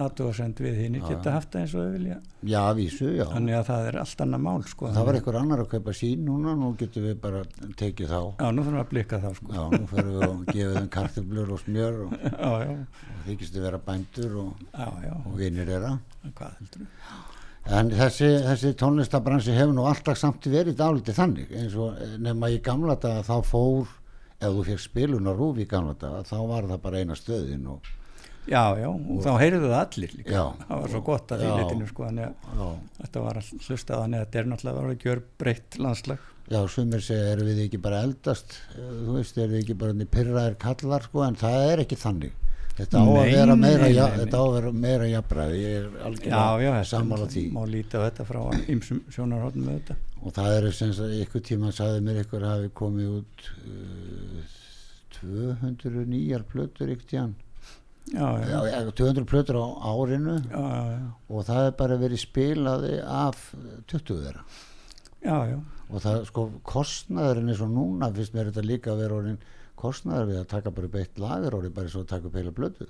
[0.00, 2.14] aðdóðsend við hinn geta haft það eins og þau vilja.
[2.48, 3.24] Já, að vísu, já.
[3.28, 4.92] Þannig að það er allt annað mál sko.
[4.94, 7.42] það var einhver annar að kaupa sín núna nú getum við bara
[7.82, 8.20] tekið þá.
[8.40, 9.50] Já, nú þurfum við að blikka þá sko.
[9.52, 12.54] já, nú fyrir við og gefið þeim kartöflur og smjör og, já,
[13.12, 15.92] og þykistu vera bændur og, já, já, og vinir þeirra.
[16.32, 17.30] Hvað heldur við
[17.70, 22.48] En þessi, þessi tónlistabransi hefur nú alltaf samt verið dálítið þannig eins og eh, nema
[22.50, 23.92] í gamla daga þá fór,
[24.42, 27.86] ef þú fekk spilunar rúf í gamla daga, þá var það bara eina stöðin og
[28.48, 30.44] já, já, og þá heyrðu það allir líka Já.
[30.66, 31.56] það var svo gott að því Já.
[31.60, 32.68] leitinu sko, þannig að já,
[32.98, 37.04] þetta var all hlustað þannig að þetta er náttúrulega að gjör breytt landslag já sumir
[37.06, 41.04] segja, erum við ekki bara eldast, Eh, þú veist, erum við ekki bara pyrraðir kallar,
[41.06, 42.32] sko, en það er ekki þannig.
[42.72, 46.72] Þetta á að vera meira, ja, á að meira jafnræði, ég er já, já, algjörlega
[46.72, 47.42] þetta sammála því.
[47.52, 48.40] má líta á þetta frá
[48.72, 52.70] ymsum sjónarhóttum með þetta Og það eru sem sagt, ykkur tíma sagði mér ykkur hafi
[52.78, 54.42] komið út uh,
[55.20, 57.34] 200 nýjar plötur ykkur tíðan.
[58.10, 61.96] Já, já, Já, já, 200 plötur á árinu já, já, já, og það er bara
[62.02, 63.54] verið spilaði af
[63.86, 64.44] 20 þeirra.
[65.22, 65.58] já, já.
[65.92, 69.38] Og það, sko, kostnaðurinn eins og núna finnst mér þetta líka að vera orðin
[69.76, 72.52] kostnaður við að taka bara upp eitt lagur orðið bara svo að taka upp heila
[72.56, 72.86] blötu.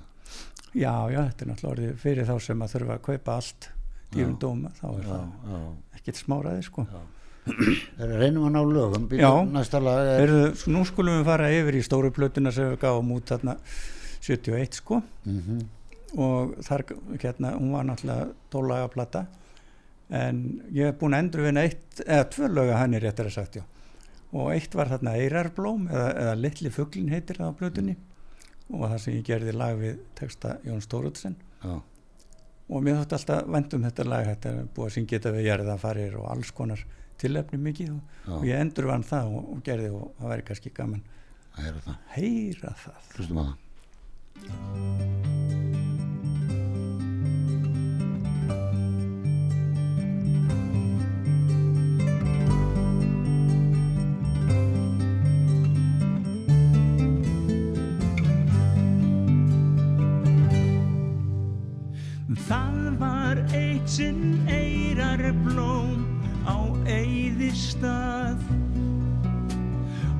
[0.72, 3.68] Já, já, þetta er náttúrulega orðið fyrir þá sem að þurfa að kaupa allt
[4.12, 4.38] dýrum Já.
[4.44, 5.60] dóma, þá er Já, það já.
[5.98, 6.86] ekkert smáraði sko.
[7.98, 9.30] Þeir reynum að ná lögum, Já.
[9.82, 13.26] lag er, svo nú skulum við fara yfir í stóru plötuna sem við gáum út
[13.32, 13.56] þarna
[14.22, 15.02] 71 sko.
[15.26, 15.62] Mm
[16.20, 16.84] og þar,
[17.20, 19.26] hérna, hún var náttúrulega tólaga plata.
[20.12, 20.42] En
[20.74, 23.56] ég hef búin að endur við eitt, eða tvö löga hann er réttar að sagt,
[23.56, 23.64] já.
[24.32, 27.96] Og eitt var þarna Eirarblóm eða, eða Litli fuglin heitir það á plötunni.
[28.72, 31.72] Og það sem ég gerði lag við texta Jón Stóruðsen já,
[32.72, 35.48] og mér þótti alltaf vænt um þetta lag þetta er búið að syngja þetta við
[35.50, 36.84] jarðafarir og alls konar
[37.20, 37.90] tilefni mikið.
[37.92, 41.04] Og, já, og ég endur vann það og, og gerði og það væri kannski gaman
[41.04, 41.68] það.
[41.68, 42.00] Er það.
[42.14, 43.12] heyra það
[44.36, 44.60] það.
[63.02, 66.04] Var eitt sinn eirar blóm
[66.46, 66.54] á
[66.86, 68.38] eyðistað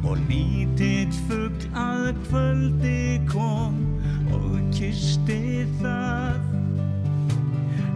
[0.03, 3.82] og lítill fugl að kvöldi kom
[4.93, 6.41] kisti það.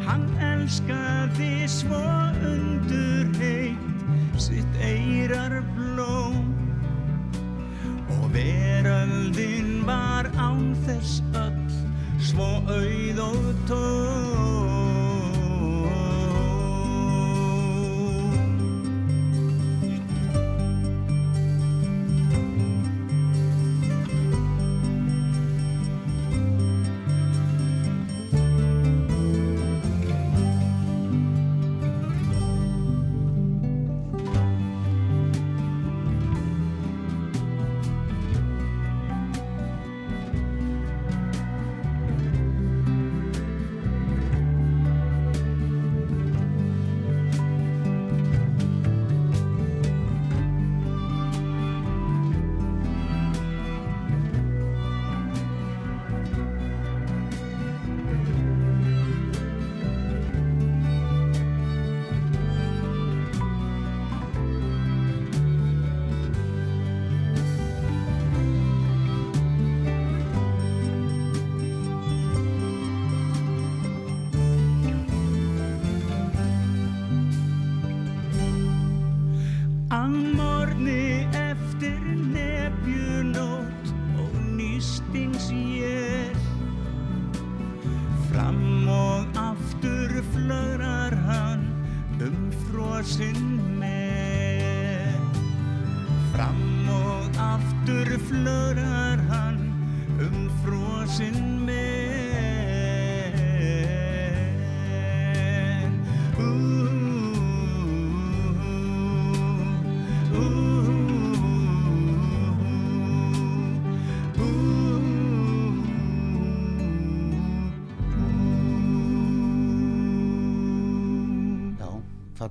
[0.06, 2.00] Hann elskaði svo
[2.48, 6.54] undur heitt sitt eirar blóm
[8.16, 11.80] og veröldin var án þess öll
[12.32, 14.15] svo auð og tóm.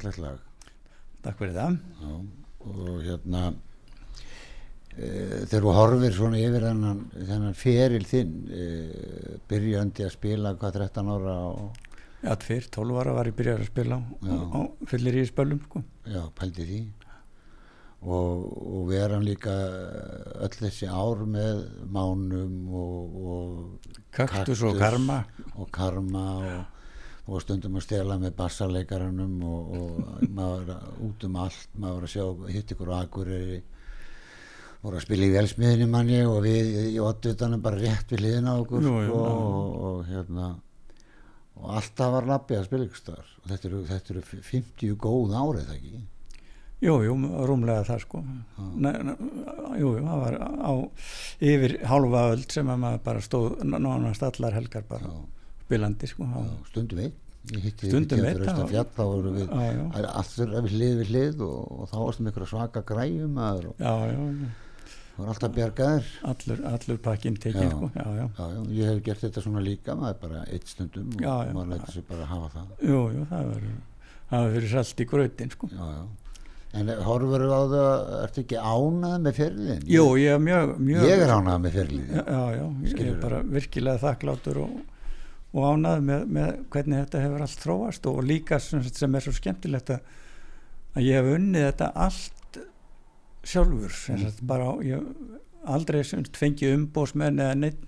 [0.05, 0.41] Fallegt lag.
[1.25, 2.11] Takk fyrir það Já,
[2.65, 3.41] og hérna
[4.93, 5.07] e,
[5.49, 8.67] þegar þú horfir svona yfir þennan, þennan feril þinn e,
[9.49, 11.81] byrjandi að spila hvað 13 ára og
[12.25, 15.83] Já, fyrr, 12 ára var ég byrjar að spila á, fyllir í spölum sko.
[16.09, 16.79] já, pældi því
[18.05, 19.53] og, og vera líka
[20.45, 24.81] öll þessi ár með mánum og, og Kaktus og Kaktus.
[24.81, 25.19] karma
[25.53, 26.74] og karma og,
[27.25, 30.75] og stundum að stela með bassarleikarunum og, og maður
[31.07, 33.61] út um allt maður að sjá hitt ykkur Akureyri.
[34.85, 38.61] Voru að spila í velsmiðinni manni og við í oddvitanum bara rétt við hliðina á
[38.61, 38.85] okkur.
[38.85, 40.51] Jú, sko, og, og hérna
[41.55, 43.31] og alltaf var lappið að spila ykkur staðar.
[43.41, 46.03] Og þetta eru, þetta eru 50 góð árið það ekki?
[46.85, 47.15] Jú, jú,
[47.47, 48.21] rúmlega það sko.
[48.75, 49.15] Ne, ne,
[49.79, 50.73] Jú, jú, það var á
[51.49, 55.09] yfir hálfa öld sem að maður bara stóð nánast allar helgar bara.
[55.09, 55.44] Já.
[55.65, 56.27] Spilandi sko.
[56.31, 57.15] Já, stundum einn.
[57.77, 58.43] Stundum einn,
[58.95, 63.37] þá voru við allur við hlið við hlið og, og þá varstum ykkur svaka græjum
[63.37, 64.47] og já, já, já.
[65.19, 67.91] var alltaf bjargaður Allur, allur pakkin tekinn sko.
[68.73, 72.29] Ég hef gert þetta svona líka maður bara eitt stundum og maður lætur sér bara
[72.31, 72.73] hafa það.
[72.89, 73.51] Jú, jú, það
[74.31, 75.69] var fyrir salt í grötin sko.
[76.75, 81.21] En horfur á það ertu ekki ánað með ferlin Jú, ég er mjög, mjög ég
[81.23, 84.73] er ánað með ferlin já, já, ég er bara virkilega þakklátur og,
[85.55, 89.33] og ánað með, með hvernig þetta hefur allt þróast og líka sem, sem er svo
[89.35, 90.09] skemmtilegt að,
[91.03, 92.59] ég hef unnið þetta allt
[93.45, 95.05] sjálfur sagt bara ég
[95.65, 96.01] aldrei
[96.35, 97.81] fengið umbósmenn eða neitt,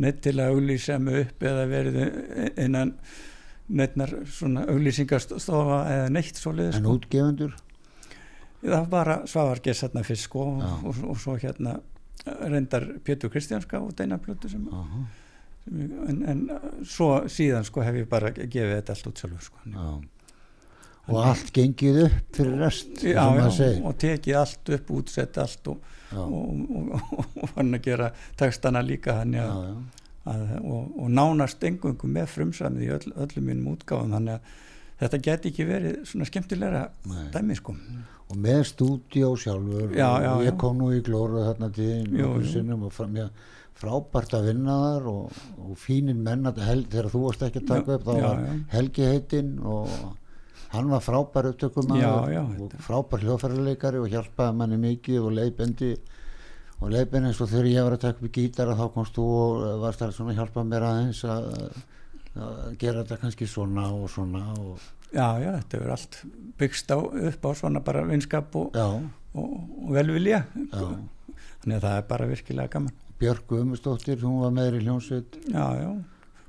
[0.00, 2.00] neitt til að auglýsa mig upp eða verið
[2.64, 2.94] innan
[3.66, 6.96] neitnar svona auglýsingastofa eða neitt svoleiðis en sko.
[6.98, 7.54] útgefundur
[8.62, 11.76] það var bara Svavar Gessarna fyrst sko og, og, og svo hérna
[12.26, 15.04] reyndar Pétur Kristjánska og Deina Plötu sem Aha,
[15.66, 16.42] en, en
[16.86, 19.64] svo síðan sko hef ég bara gefið þetta allt út sjálfur sko.
[19.72, 19.88] já.
[21.06, 25.92] Og allt gengið upp fyrir rest já, já, og tekið allt upp, útsett allt og,
[26.18, 28.08] og, og, og fann að gera
[28.38, 33.12] textana líka þannig já, að, já, að, og, og nánast engungum með frumsamið í öll,
[33.26, 34.54] öllum mínum útgáfum þannig að
[35.00, 36.84] þetta geti ekki verið svona skemmtilegra
[37.34, 37.76] dæmi sko.
[38.26, 41.70] Og með stúdíó sjálfur ég kom nú í glóru þarna
[42.50, 43.30] sinnum og frá, mér,
[43.76, 47.98] frábært að vinna þar og, og fínir menn hel, þegar þú varst ekki að taka
[47.98, 48.54] upp þá já, var já.
[48.72, 49.90] Helgi heitinn og
[50.72, 55.92] hann var frábær upptökum og frábær hljóðfærarleikari og hjálpaði manni mikið og leiðbendi
[56.80, 59.28] og leiðbendi eins og þegar ég var að taka upp í gítara þá komst þú
[59.36, 61.48] og eh, varst að hjálpa mér aðeins að,
[62.36, 66.20] að gera þetta kannski svona og svona og, já, já, þetta verður allt
[66.60, 69.50] byggst á, upp á svona bara vinskap og, og,
[69.84, 70.46] og velvilja.
[70.72, 70.86] Já.
[71.60, 75.36] Þannig að það er bara virkilega gaman Björk Guðmustóttir, hún var með þér í hljómsveit
[75.48, 75.90] já, já,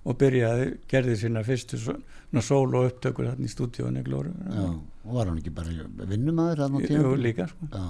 [0.07, 4.67] og byrjaði gerði sína fyrstu og upptökur þarna í stúdíónu glóru Já,
[5.07, 7.13] og var hann ekki bara vinnumæður hann á Jú, tíma?
[7.23, 7.69] líka sko.
[7.71, 7.85] Já.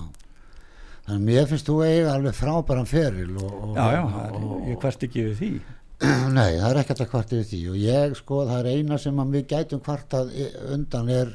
[1.08, 4.48] Þannig að mér finnst þú eiga alveg frábæran feril og, og, já, já, það og,
[4.54, 5.52] er, ég hvert ekki við því
[6.38, 9.22] Nei, það er ekkert að kvarta við því og ég sko, það er eina sem
[9.24, 10.34] að við gætum kvartað
[10.76, 11.32] undan er,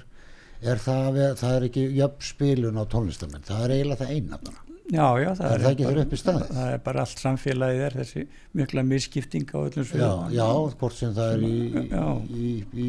[0.63, 4.72] er það, það er ekki jöfn spilun á tónlistamenn, það er eiginlega það eina bara.
[4.91, 6.49] Já, já, það Er það bara- þeirra upp í staðið?
[6.57, 8.25] það er bara allt samfélagið er þessi
[8.59, 10.33] mikla misskipting á öllum Já, sviðum.
[10.35, 10.49] já,
[10.81, 12.07] hvort sem það er í, Já.
[12.29, 12.89] í, í,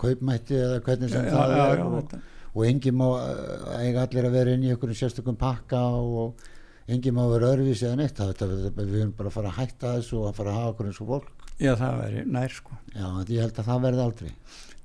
[0.00, 2.18] kaupmætti eða hvernig sem já, það já, er já, og,
[2.56, 6.44] og engin má uh, eiga allir að vera inn í einhverjum sérstökum pakka og
[6.88, 8.16] engin má vera öðruvísi eða neitt.
[8.20, 10.90] Það, við höfum bara að fara að hætta þessu og að fara að hafa okkur
[10.90, 11.32] eins og fólk.
[11.56, 12.78] Já, það væri nær sko.
[12.92, 14.32] Já, en ég held að það verði aldrei.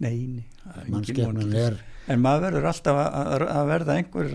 [0.01, 1.75] Nei, nei, það er er
[2.09, 4.31] en maður verður alltaf að, að, að verða einhver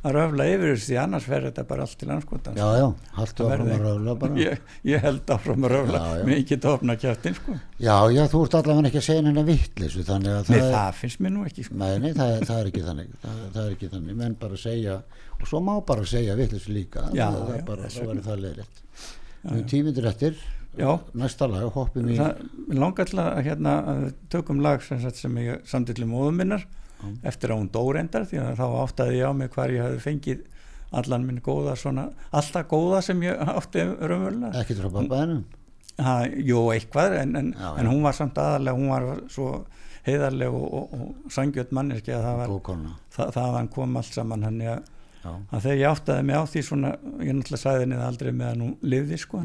[0.00, 2.86] að, röfla yfir þessi annars verður þetta bara allt til anskotans já, já,
[3.18, 6.02] haltu Það áfram að röfla bara ég, ég held áfram að röfla
[6.36, 7.56] ekki tofna kjáttin sko.
[7.76, 11.00] já, já, þú ert allavega ekki að segja henni vittlisu þannig að nei, það, það
[11.00, 11.80] finnst mér nú ekki sko.
[11.82, 14.62] Nei, nei, það, er- það er ekki þannig það, það er ekki þannig, menn bara
[14.64, 14.96] segja
[15.40, 18.26] og svo má bara segja vittlisu líka Já, það, það já, er bara, svo verður
[18.30, 18.42] það
[19.50, 19.68] við já.
[19.74, 20.40] tímyndir eftir
[20.78, 20.90] Já.
[21.18, 23.72] næsta lag, hoppum í það mig langar til að hérna,
[24.04, 25.00] við tökum lag sem,
[25.42, 25.64] ég
[26.62, 26.68] Já.
[27.22, 30.02] Eftir að hún dó reyndar því að þá áttaði ég á mig hvar ég hefði
[30.06, 30.44] fengið
[31.00, 34.52] allan minn góða svona alltaf góða sem ég átti raunverulega.
[34.64, 34.90] Ekkert frá
[36.00, 37.90] ha, jú eitthvað en, en, Já, en já.
[37.92, 39.50] hún var samt aðalega hún var svo
[40.06, 42.94] heiðarleg og, og, og sangjöld manneski að það var kona.
[43.12, 44.88] það, þaðan kom allt saman hann að,
[45.20, 48.32] já, að þegar ég áttaði mig á því svona ég náttúrulega sagði henni það aldrei
[48.32, 49.42] meðan hún lifði sko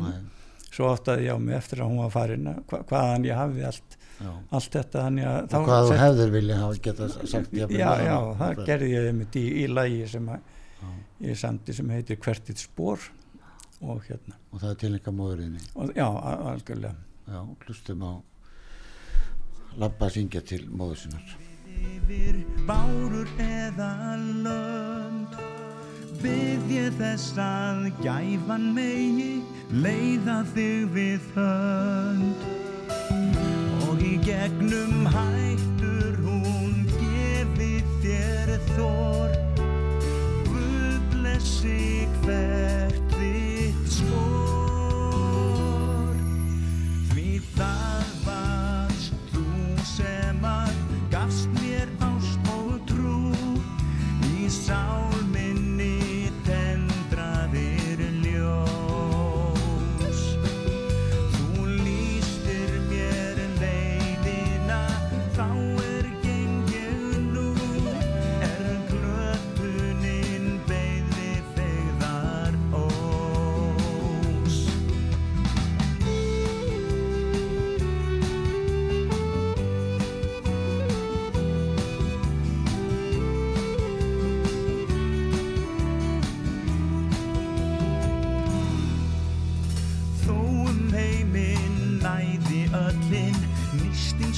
[0.76, 3.68] svo áttaði ég á mig eftir að hún var farin að hva, hvaðan ég hafði
[3.70, 4.32] allt, já.
[4.58, 7.88] Allt þetta þannig að og hvað þú hefðir vilja hafa geta sagt já, með já,
[7.92, 8.18] hana.
[8.42, 10.40] það gerði ég einmitt í, í lægi sem að
[10.76, 10.88] Já.
[11.30, 13.00] ég samti sem heitir Hvert eitt spór
[13.82, 14.36] og hérna.
[14.52, 16.06] Og það er tilenga móðurinni og, já,
[16.52, 16.96] algjörlega.
[17.26, 18.12] Já, hlustum á
[19.82, 21.28] labba að syngja til móður sinnar.
[21.76, 22.38] Yfir
[22.68, 23.90] bárur eða
[24.46, 25.34] lönd
[26.22, 29.34] Bið ég þess að gæfan megi
[29.76, 33.45] leiða þig við hönd
[34.36, 39.32] gegnum hættur hún gefi þér þór
[40.50, 45.32] Guð blessi hvert þitt skór
[47.14, 49.48] Því það varst þú
[49.96, 50.76] sem að
[51.16, 53.24] gafst mér ást og trú.
[54.36, 55.05] Í sá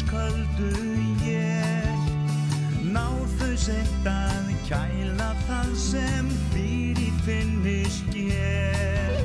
[0.07, 0.71] nýstingsköldu
[1.25, 1.99] ég.
[2.91, 9.19] Náð þau sent að kæla það sem fyrir finnist ég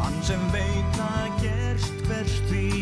[0.00, 2.79] Hann sem veit að gerst hvers þín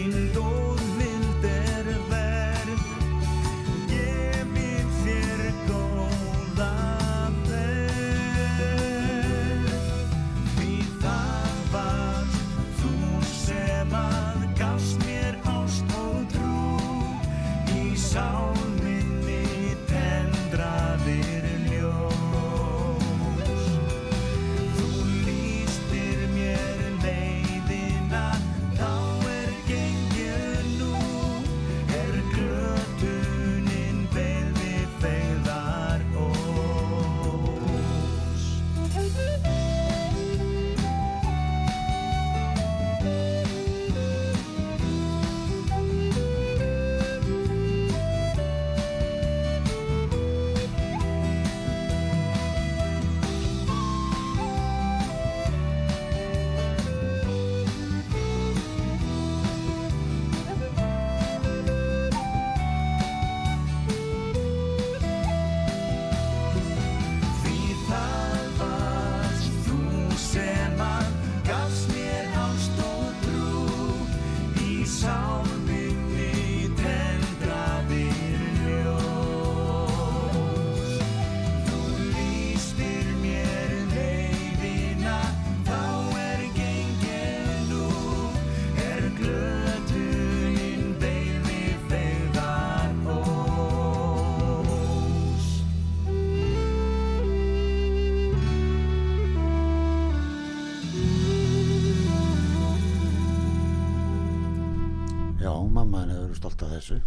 [106.38, 106.98] verið stolt af þessu.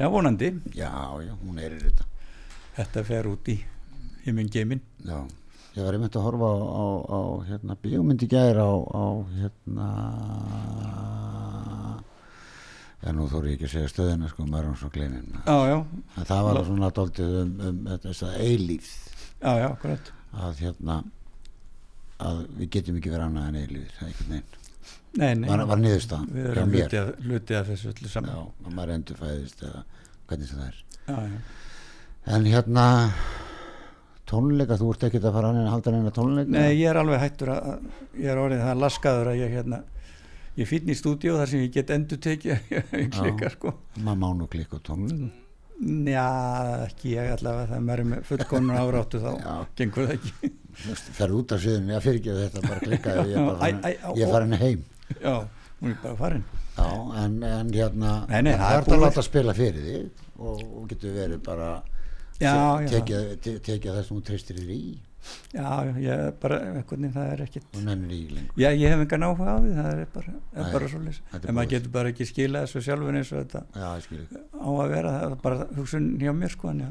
[0.00, 0.90] Já, vonandi, Já,
[1.22, 2.04] já, hún er í þetta.
[2.76, 3.58] þetta fer út í
[4.24, 4.80] himinn geiminn.
[5.04, 5.26] Já,
[5.76, 9.04] ég var einmitt að horfa á, á, á hérna, bíómyndi gæri á, á
[9.36, 9.88] hérna,
[13.04, 15.30] já, nú þóri ég ekki að segja stöðina, sko, maður er svo gleinin.
[15.46, 15.78] Já, já,
[16.16, 18.90] En það var svona dóltið um, um þess að eilíð,
[19.40, 20.12] já, já, akkurat.
[20.32, 20.98] að hérna,
[22.20, 24.56] að við getum ekki verið annað en eilíð, það er einhvern veginn.
[25.18, 26.84] Nei, nei, Var, var niðurstaðan við erum mér.
[26.84, 28.36] hluti af, hluti af þessu öllu Já, saman.
[28.66, 29.80] að maður endur fæðist eða
[30.30, 30.82] hvernig sem það er.
[31.08, 31.40] Já, já.
[32.36, 32.84] En hérna,
[34.30, 36.52] tónleika, þú ert ekkert að fara að halda neina tónleika?
[36.54, 39.80] Nei, ég er alveg hættur að, að- ég er orðið það laskaður að ég hérna,
[40.60, 42.70] ég finn í stúdíu þar sem ég get endur tekið
[43.16, 43.74] klika, sko.
[43.98, 45.30] Maður má nú klikka á tónleika.
[45.80, 46.26] Já,
[46.86, 49.54] ekki ég allavega, það er með fullkomnum áráttu þá, Já.
[49.80, 50.50] gengur það ekki.
[51.18, 54.56] Fer út af sviðinu, ég fyrir ekki þetta bara klikkaði, ég er bara ég farin
[54.62, 54.82] heim
[55.20, 55.34] Já,
[55.80, 56.44] hún er bara farin.
[56.76, 56.88] já,
[57.24, 61.14] en, en hérna Nei, nei, það er að láta spila fyrir þig og, og getur
[61.18, 61.70] verið bara
[62.40, 62.54] Já,
[62.88, 64.82] tekið, te, tekið það sem þú treystir þér í
[65.52, 65.66] Já,
[66.00, 67.66] ég bara, einhvern veginn, það er ekkit.
[67.76, 70.70] og nennir í lengur Já, ég hef engan áhuga á því, það er bara, er
[70.72, 71.18] bara svo leys.
[71.36, 73.60] En maður getur bara ekki skilað þessu sjálfur eins og þetta
[74.56, 76.88] á að vera, það er bara hugsun hjá mér, sko, en já,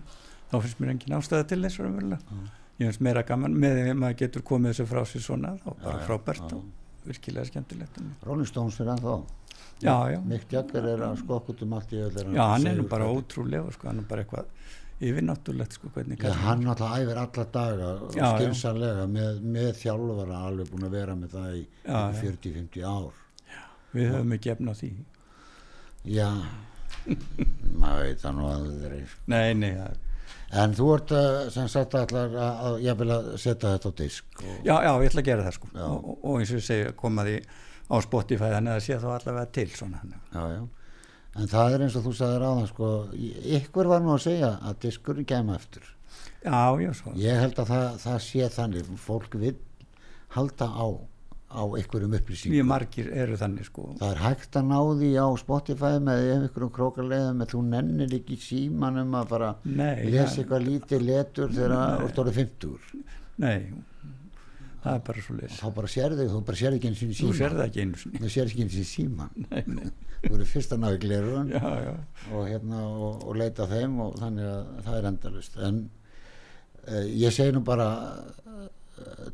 [0.51, 2.37] þá finnst mér engin ástæða til þessu raunverulega.
[2.79, 5.69] Ég finnst meira gaman með því að maður getur komið þessu frá sér svona, þá
[5.83, 6.55] bara já, frábært já.
[6.55, 7.97] og virkilega skemmtilegt.
[7.99, 9.17] en- Rolling Stones er ennþá
[9.83, 10.19] Já, já.
[10.27, 13.05] Mick Jagger er að skokk út um allt í öll Já, hann er nú bara
[13.07, 14.45] ótrúlega, sko, hann er bara eitthvað
[14.99, 18.31] yfirnáttúrulegt, sko, hvernig Já, hann alltaf æfir alla daga og Já, já.
[18.39, 22.19] skynsanlega með, með þjálfara alveg búin að vera með það í Já, já.
[22.23, 23.13] 40-50 ár
[23.93, 24.89] Við höfum ekki efna á því.
[26.05, 26.29] Já,
[27.79, 29.01] maður veit það nú aldrei
[29.31, 29.97] Nei, nei, það
[30.49, 33.99] En þú ert uh, sem sagt allar að, að ég vil að setja þetta á
[33.99, 35.69] disk Já, já, ég ætla að gera það sko.
[35.85, 37.37] Og, og, eins og ég segi, koma því
[37.89, 40.61] á Spotify þannig að það sé þá allavega til svona já, já.
[41.39, 42.89] En það er eins og þú sagðir á það sko,
[43.59, 45.85] ykkur var nú að segja að diskurinn kemur eftir.
[46.41, 47.13] Já, já, svo.
[47.19, 49.55] Ég held að það, það sé þannig, fólk vil
[50.33, 50.87] halda á,
[51.49, 52.67] á Mjög upplýsingum.
[52.69, 53.87] margir eru þannig sko.
[53.99, 58.37] Það er hægt að ná því á Spotify með ykkurum krókaleiðum en þú nennir ekki
[58.37, 62.75] símanum að fara Nei, lesa eitthvað lítið letur þegar þú stóður 50
[63.39, 63.71] Nei,
[64.83, 67.17] það er bara svo leys þá bara sérðu, þú bara sérðu ekki eins og Þú
[67.19, 68.21] síman sér það ekki einu sinni.
[68.21, 69.31] Þú sérðu ekki eins og síman
[70.19, 74.19] þú verður fyrst að ná í glerun og, hérna, og, og leita að þeim og
[74.19, 75.81] þannig að það er endalust en
[76.89, 77.89] uh, ég segi nú bara
[78.19, 78.69] uh,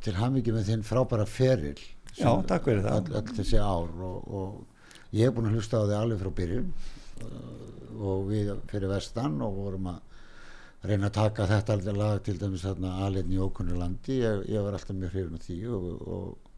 [0.06, 1.82] til hamingi með þinn frábæra feril
[2.16, 2.98] Já, takk fyrir það.
[3.00, 6.32] öll, öll þessi ár og, og ég hef búin að hlusta á þig alveg frá
[6.40, 6.70] byrjun
[7.28, 10.02] uh, og við fyrir vestan og vorum að
[10.86, 14.20] reyna að taka þetta aldrei lag til dæmis alveg í ókunnu landi.
[14.22, 16.52] Ég, ég var alltaf mjög hrifin af því og, og,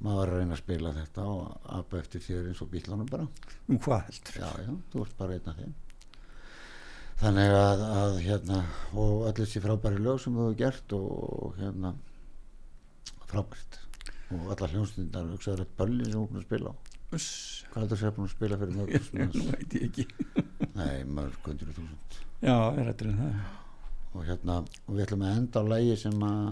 [0.00, 3.28] maður var að reyna að spila þetta og apa eftir þér eins og bílunum bara.
[3.68, 4.40] Um hvað heldur?
[4.40, 5.74] Já, já, þú ert bara einn af þeim.
[7.20, 8.62] Þannig að, að hérna
[8.96, 11.92] og öll þessi frábæri lög sem þú hefur gert og hérna
[13.28, 13.80] frábært
[14.36, 16.74] og alla hljónstundar hugsaður eitt bölli sem þú er að spila á.
[17.16, 17.28] Uss,
[17.72, 18.84] hvað er það að búin að spila fyrir nú
[19.32, 20.04] sem veit ég ekki.
[20.78, 22.20] Nei, mörg hundur þúsund.
[22.44, 23.40] Já, er þetta um það.
[24.10, 26.46] Og hérna, og við ætlum að enda á lægi sem að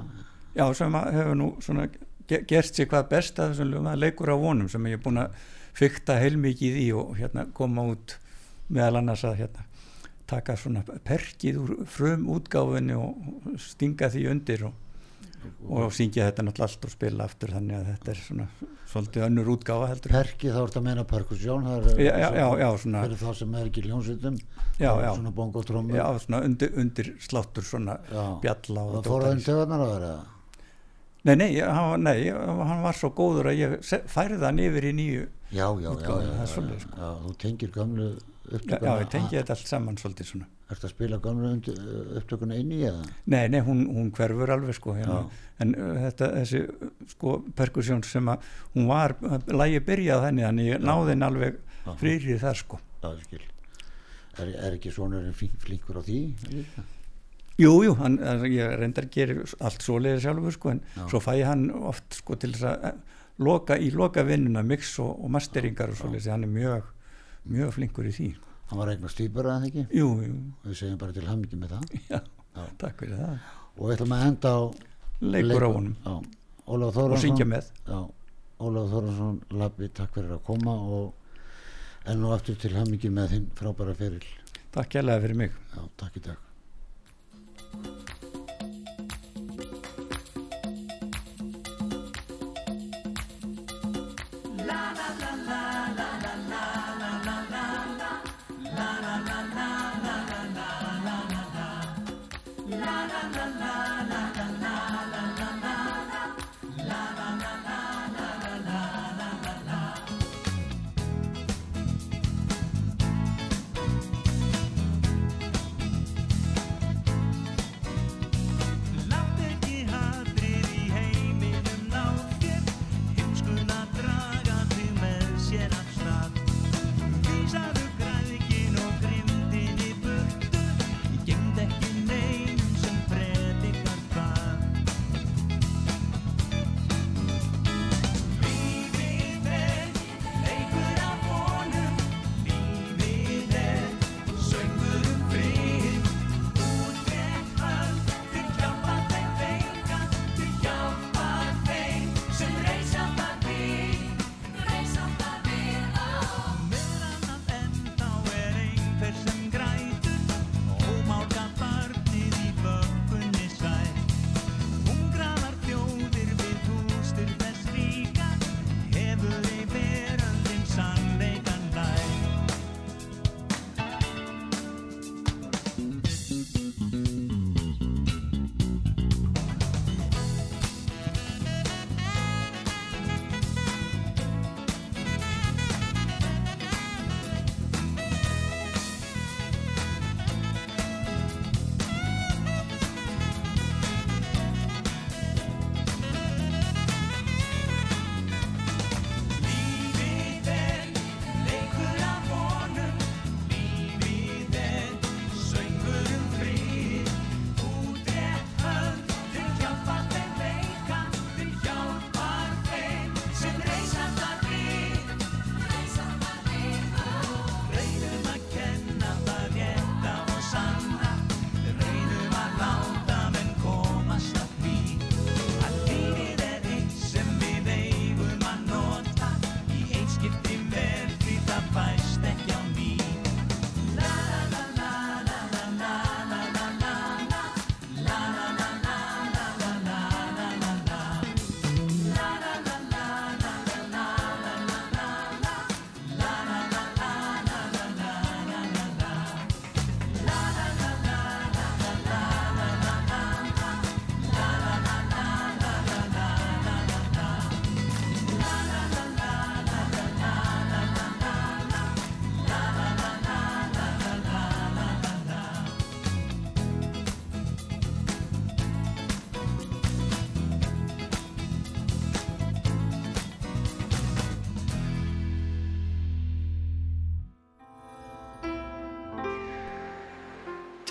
[0.59, 1.87] já, sem að hefur nú svona
[2.31, 3.89] ge- gert sér hvað best að þessum lögum.
[3.93, 5.39] Að leikur á vonum sem ég er búin að
[5.79, 8.14] fykta heilmikið í og hérna koma út
[8.74, 9.64] meðal annars að hérna
[10.29, 14.74] taka svona perkið úr frum útgáfinni og stinga því undir og,
[15.68, 18.47] og syngja þetta náttúrulega allt og spila aftur þannig að þetta er svona
[18.89, 20.14] svolítið önnur útgáfa heldur.
[20.14, 23.55] Perki þá ertu að meina perkusjón það er já, já, já, svona, fyrir þá sem
[23.59, 23.84] er ekki
[25.05, 25.12] já.
[25.18, 27.99] svona bongotrómur já, svona undir, undir sláttur svona
[28.43, 30.12] bjalla og það fór að vera?
[31.28, 33.78] Nei, nei, hann, nei, hann var svo góður að ég
[34.09, 36.62] færði hann yfir í nýju já, já, já, já, sko.
[36.95, 38.12] já, þú tengir gömlu
[38.49, 41.79] Já, upptökuna já ég tengi þetta allt saman svolítið svona Ertu að spila gömlu undir-
[42.21, 43.05] upptökuna inn í eða?
[43.33, 45.23] Nei, nei, hún, hún hverfur alveg sko hérna.
[45.23, 45.45] Já.
[45.64, 46.61] en uh, þetta, þessi
[47.14, 48.45] sko perkusjón sem að
[48.75, 49.14] hún var,
[49.49, 51.57] lægi byrjað henni þannig ég náði henni alveg
[51.87, 51.95] Já.
[52.03, 53.14] frýrið þar sko Já.
[54.39, 56.19] Er, er ekki sonurinn flink, flinkur á því?
[56.53, 56.85] líka?
[57.59, 61.09] Jú, jú, hann, hann- ég reyndar gerir allt svoleiðir sjálfur sko en Já.
[61.11, 63.01] svo fæ hann oft sko til þess að eh,
[63.43, 66.93] loka í loka vinnuna mix og, og masteringar og svoleiðis hann er mjög,
[67.51, 68.29] mjög flinkur í því
[68.69, 69.85] Hann var eignar stýpur eða ekki?
[69.97, 70.35] Jú, jú,
[70.66, 71.95] Við segjum bara til hammingi með það.
[72.12, 72.19] já,
[72.59, 72.64] Já.
[72.83, 73.39] takk fyrir það
[73.79, 74.61] Og við ætlum að enda á...
[75.19, 76.27] Leikur á honum
[76.69, 77.71] og syngja með.
[78.59, 81.14] Ólaf Þórhansson, Labbi, takk fyrir að koma og
[82.11, 84.27] enn og aftur til hammingi með þinn frábæra feril.
[84.75, 88.18] Takk kærlega fyrir mig Já, takk í dag.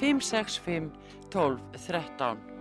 [0.00, 0.90] 565
[1.30, 2.55] 12 13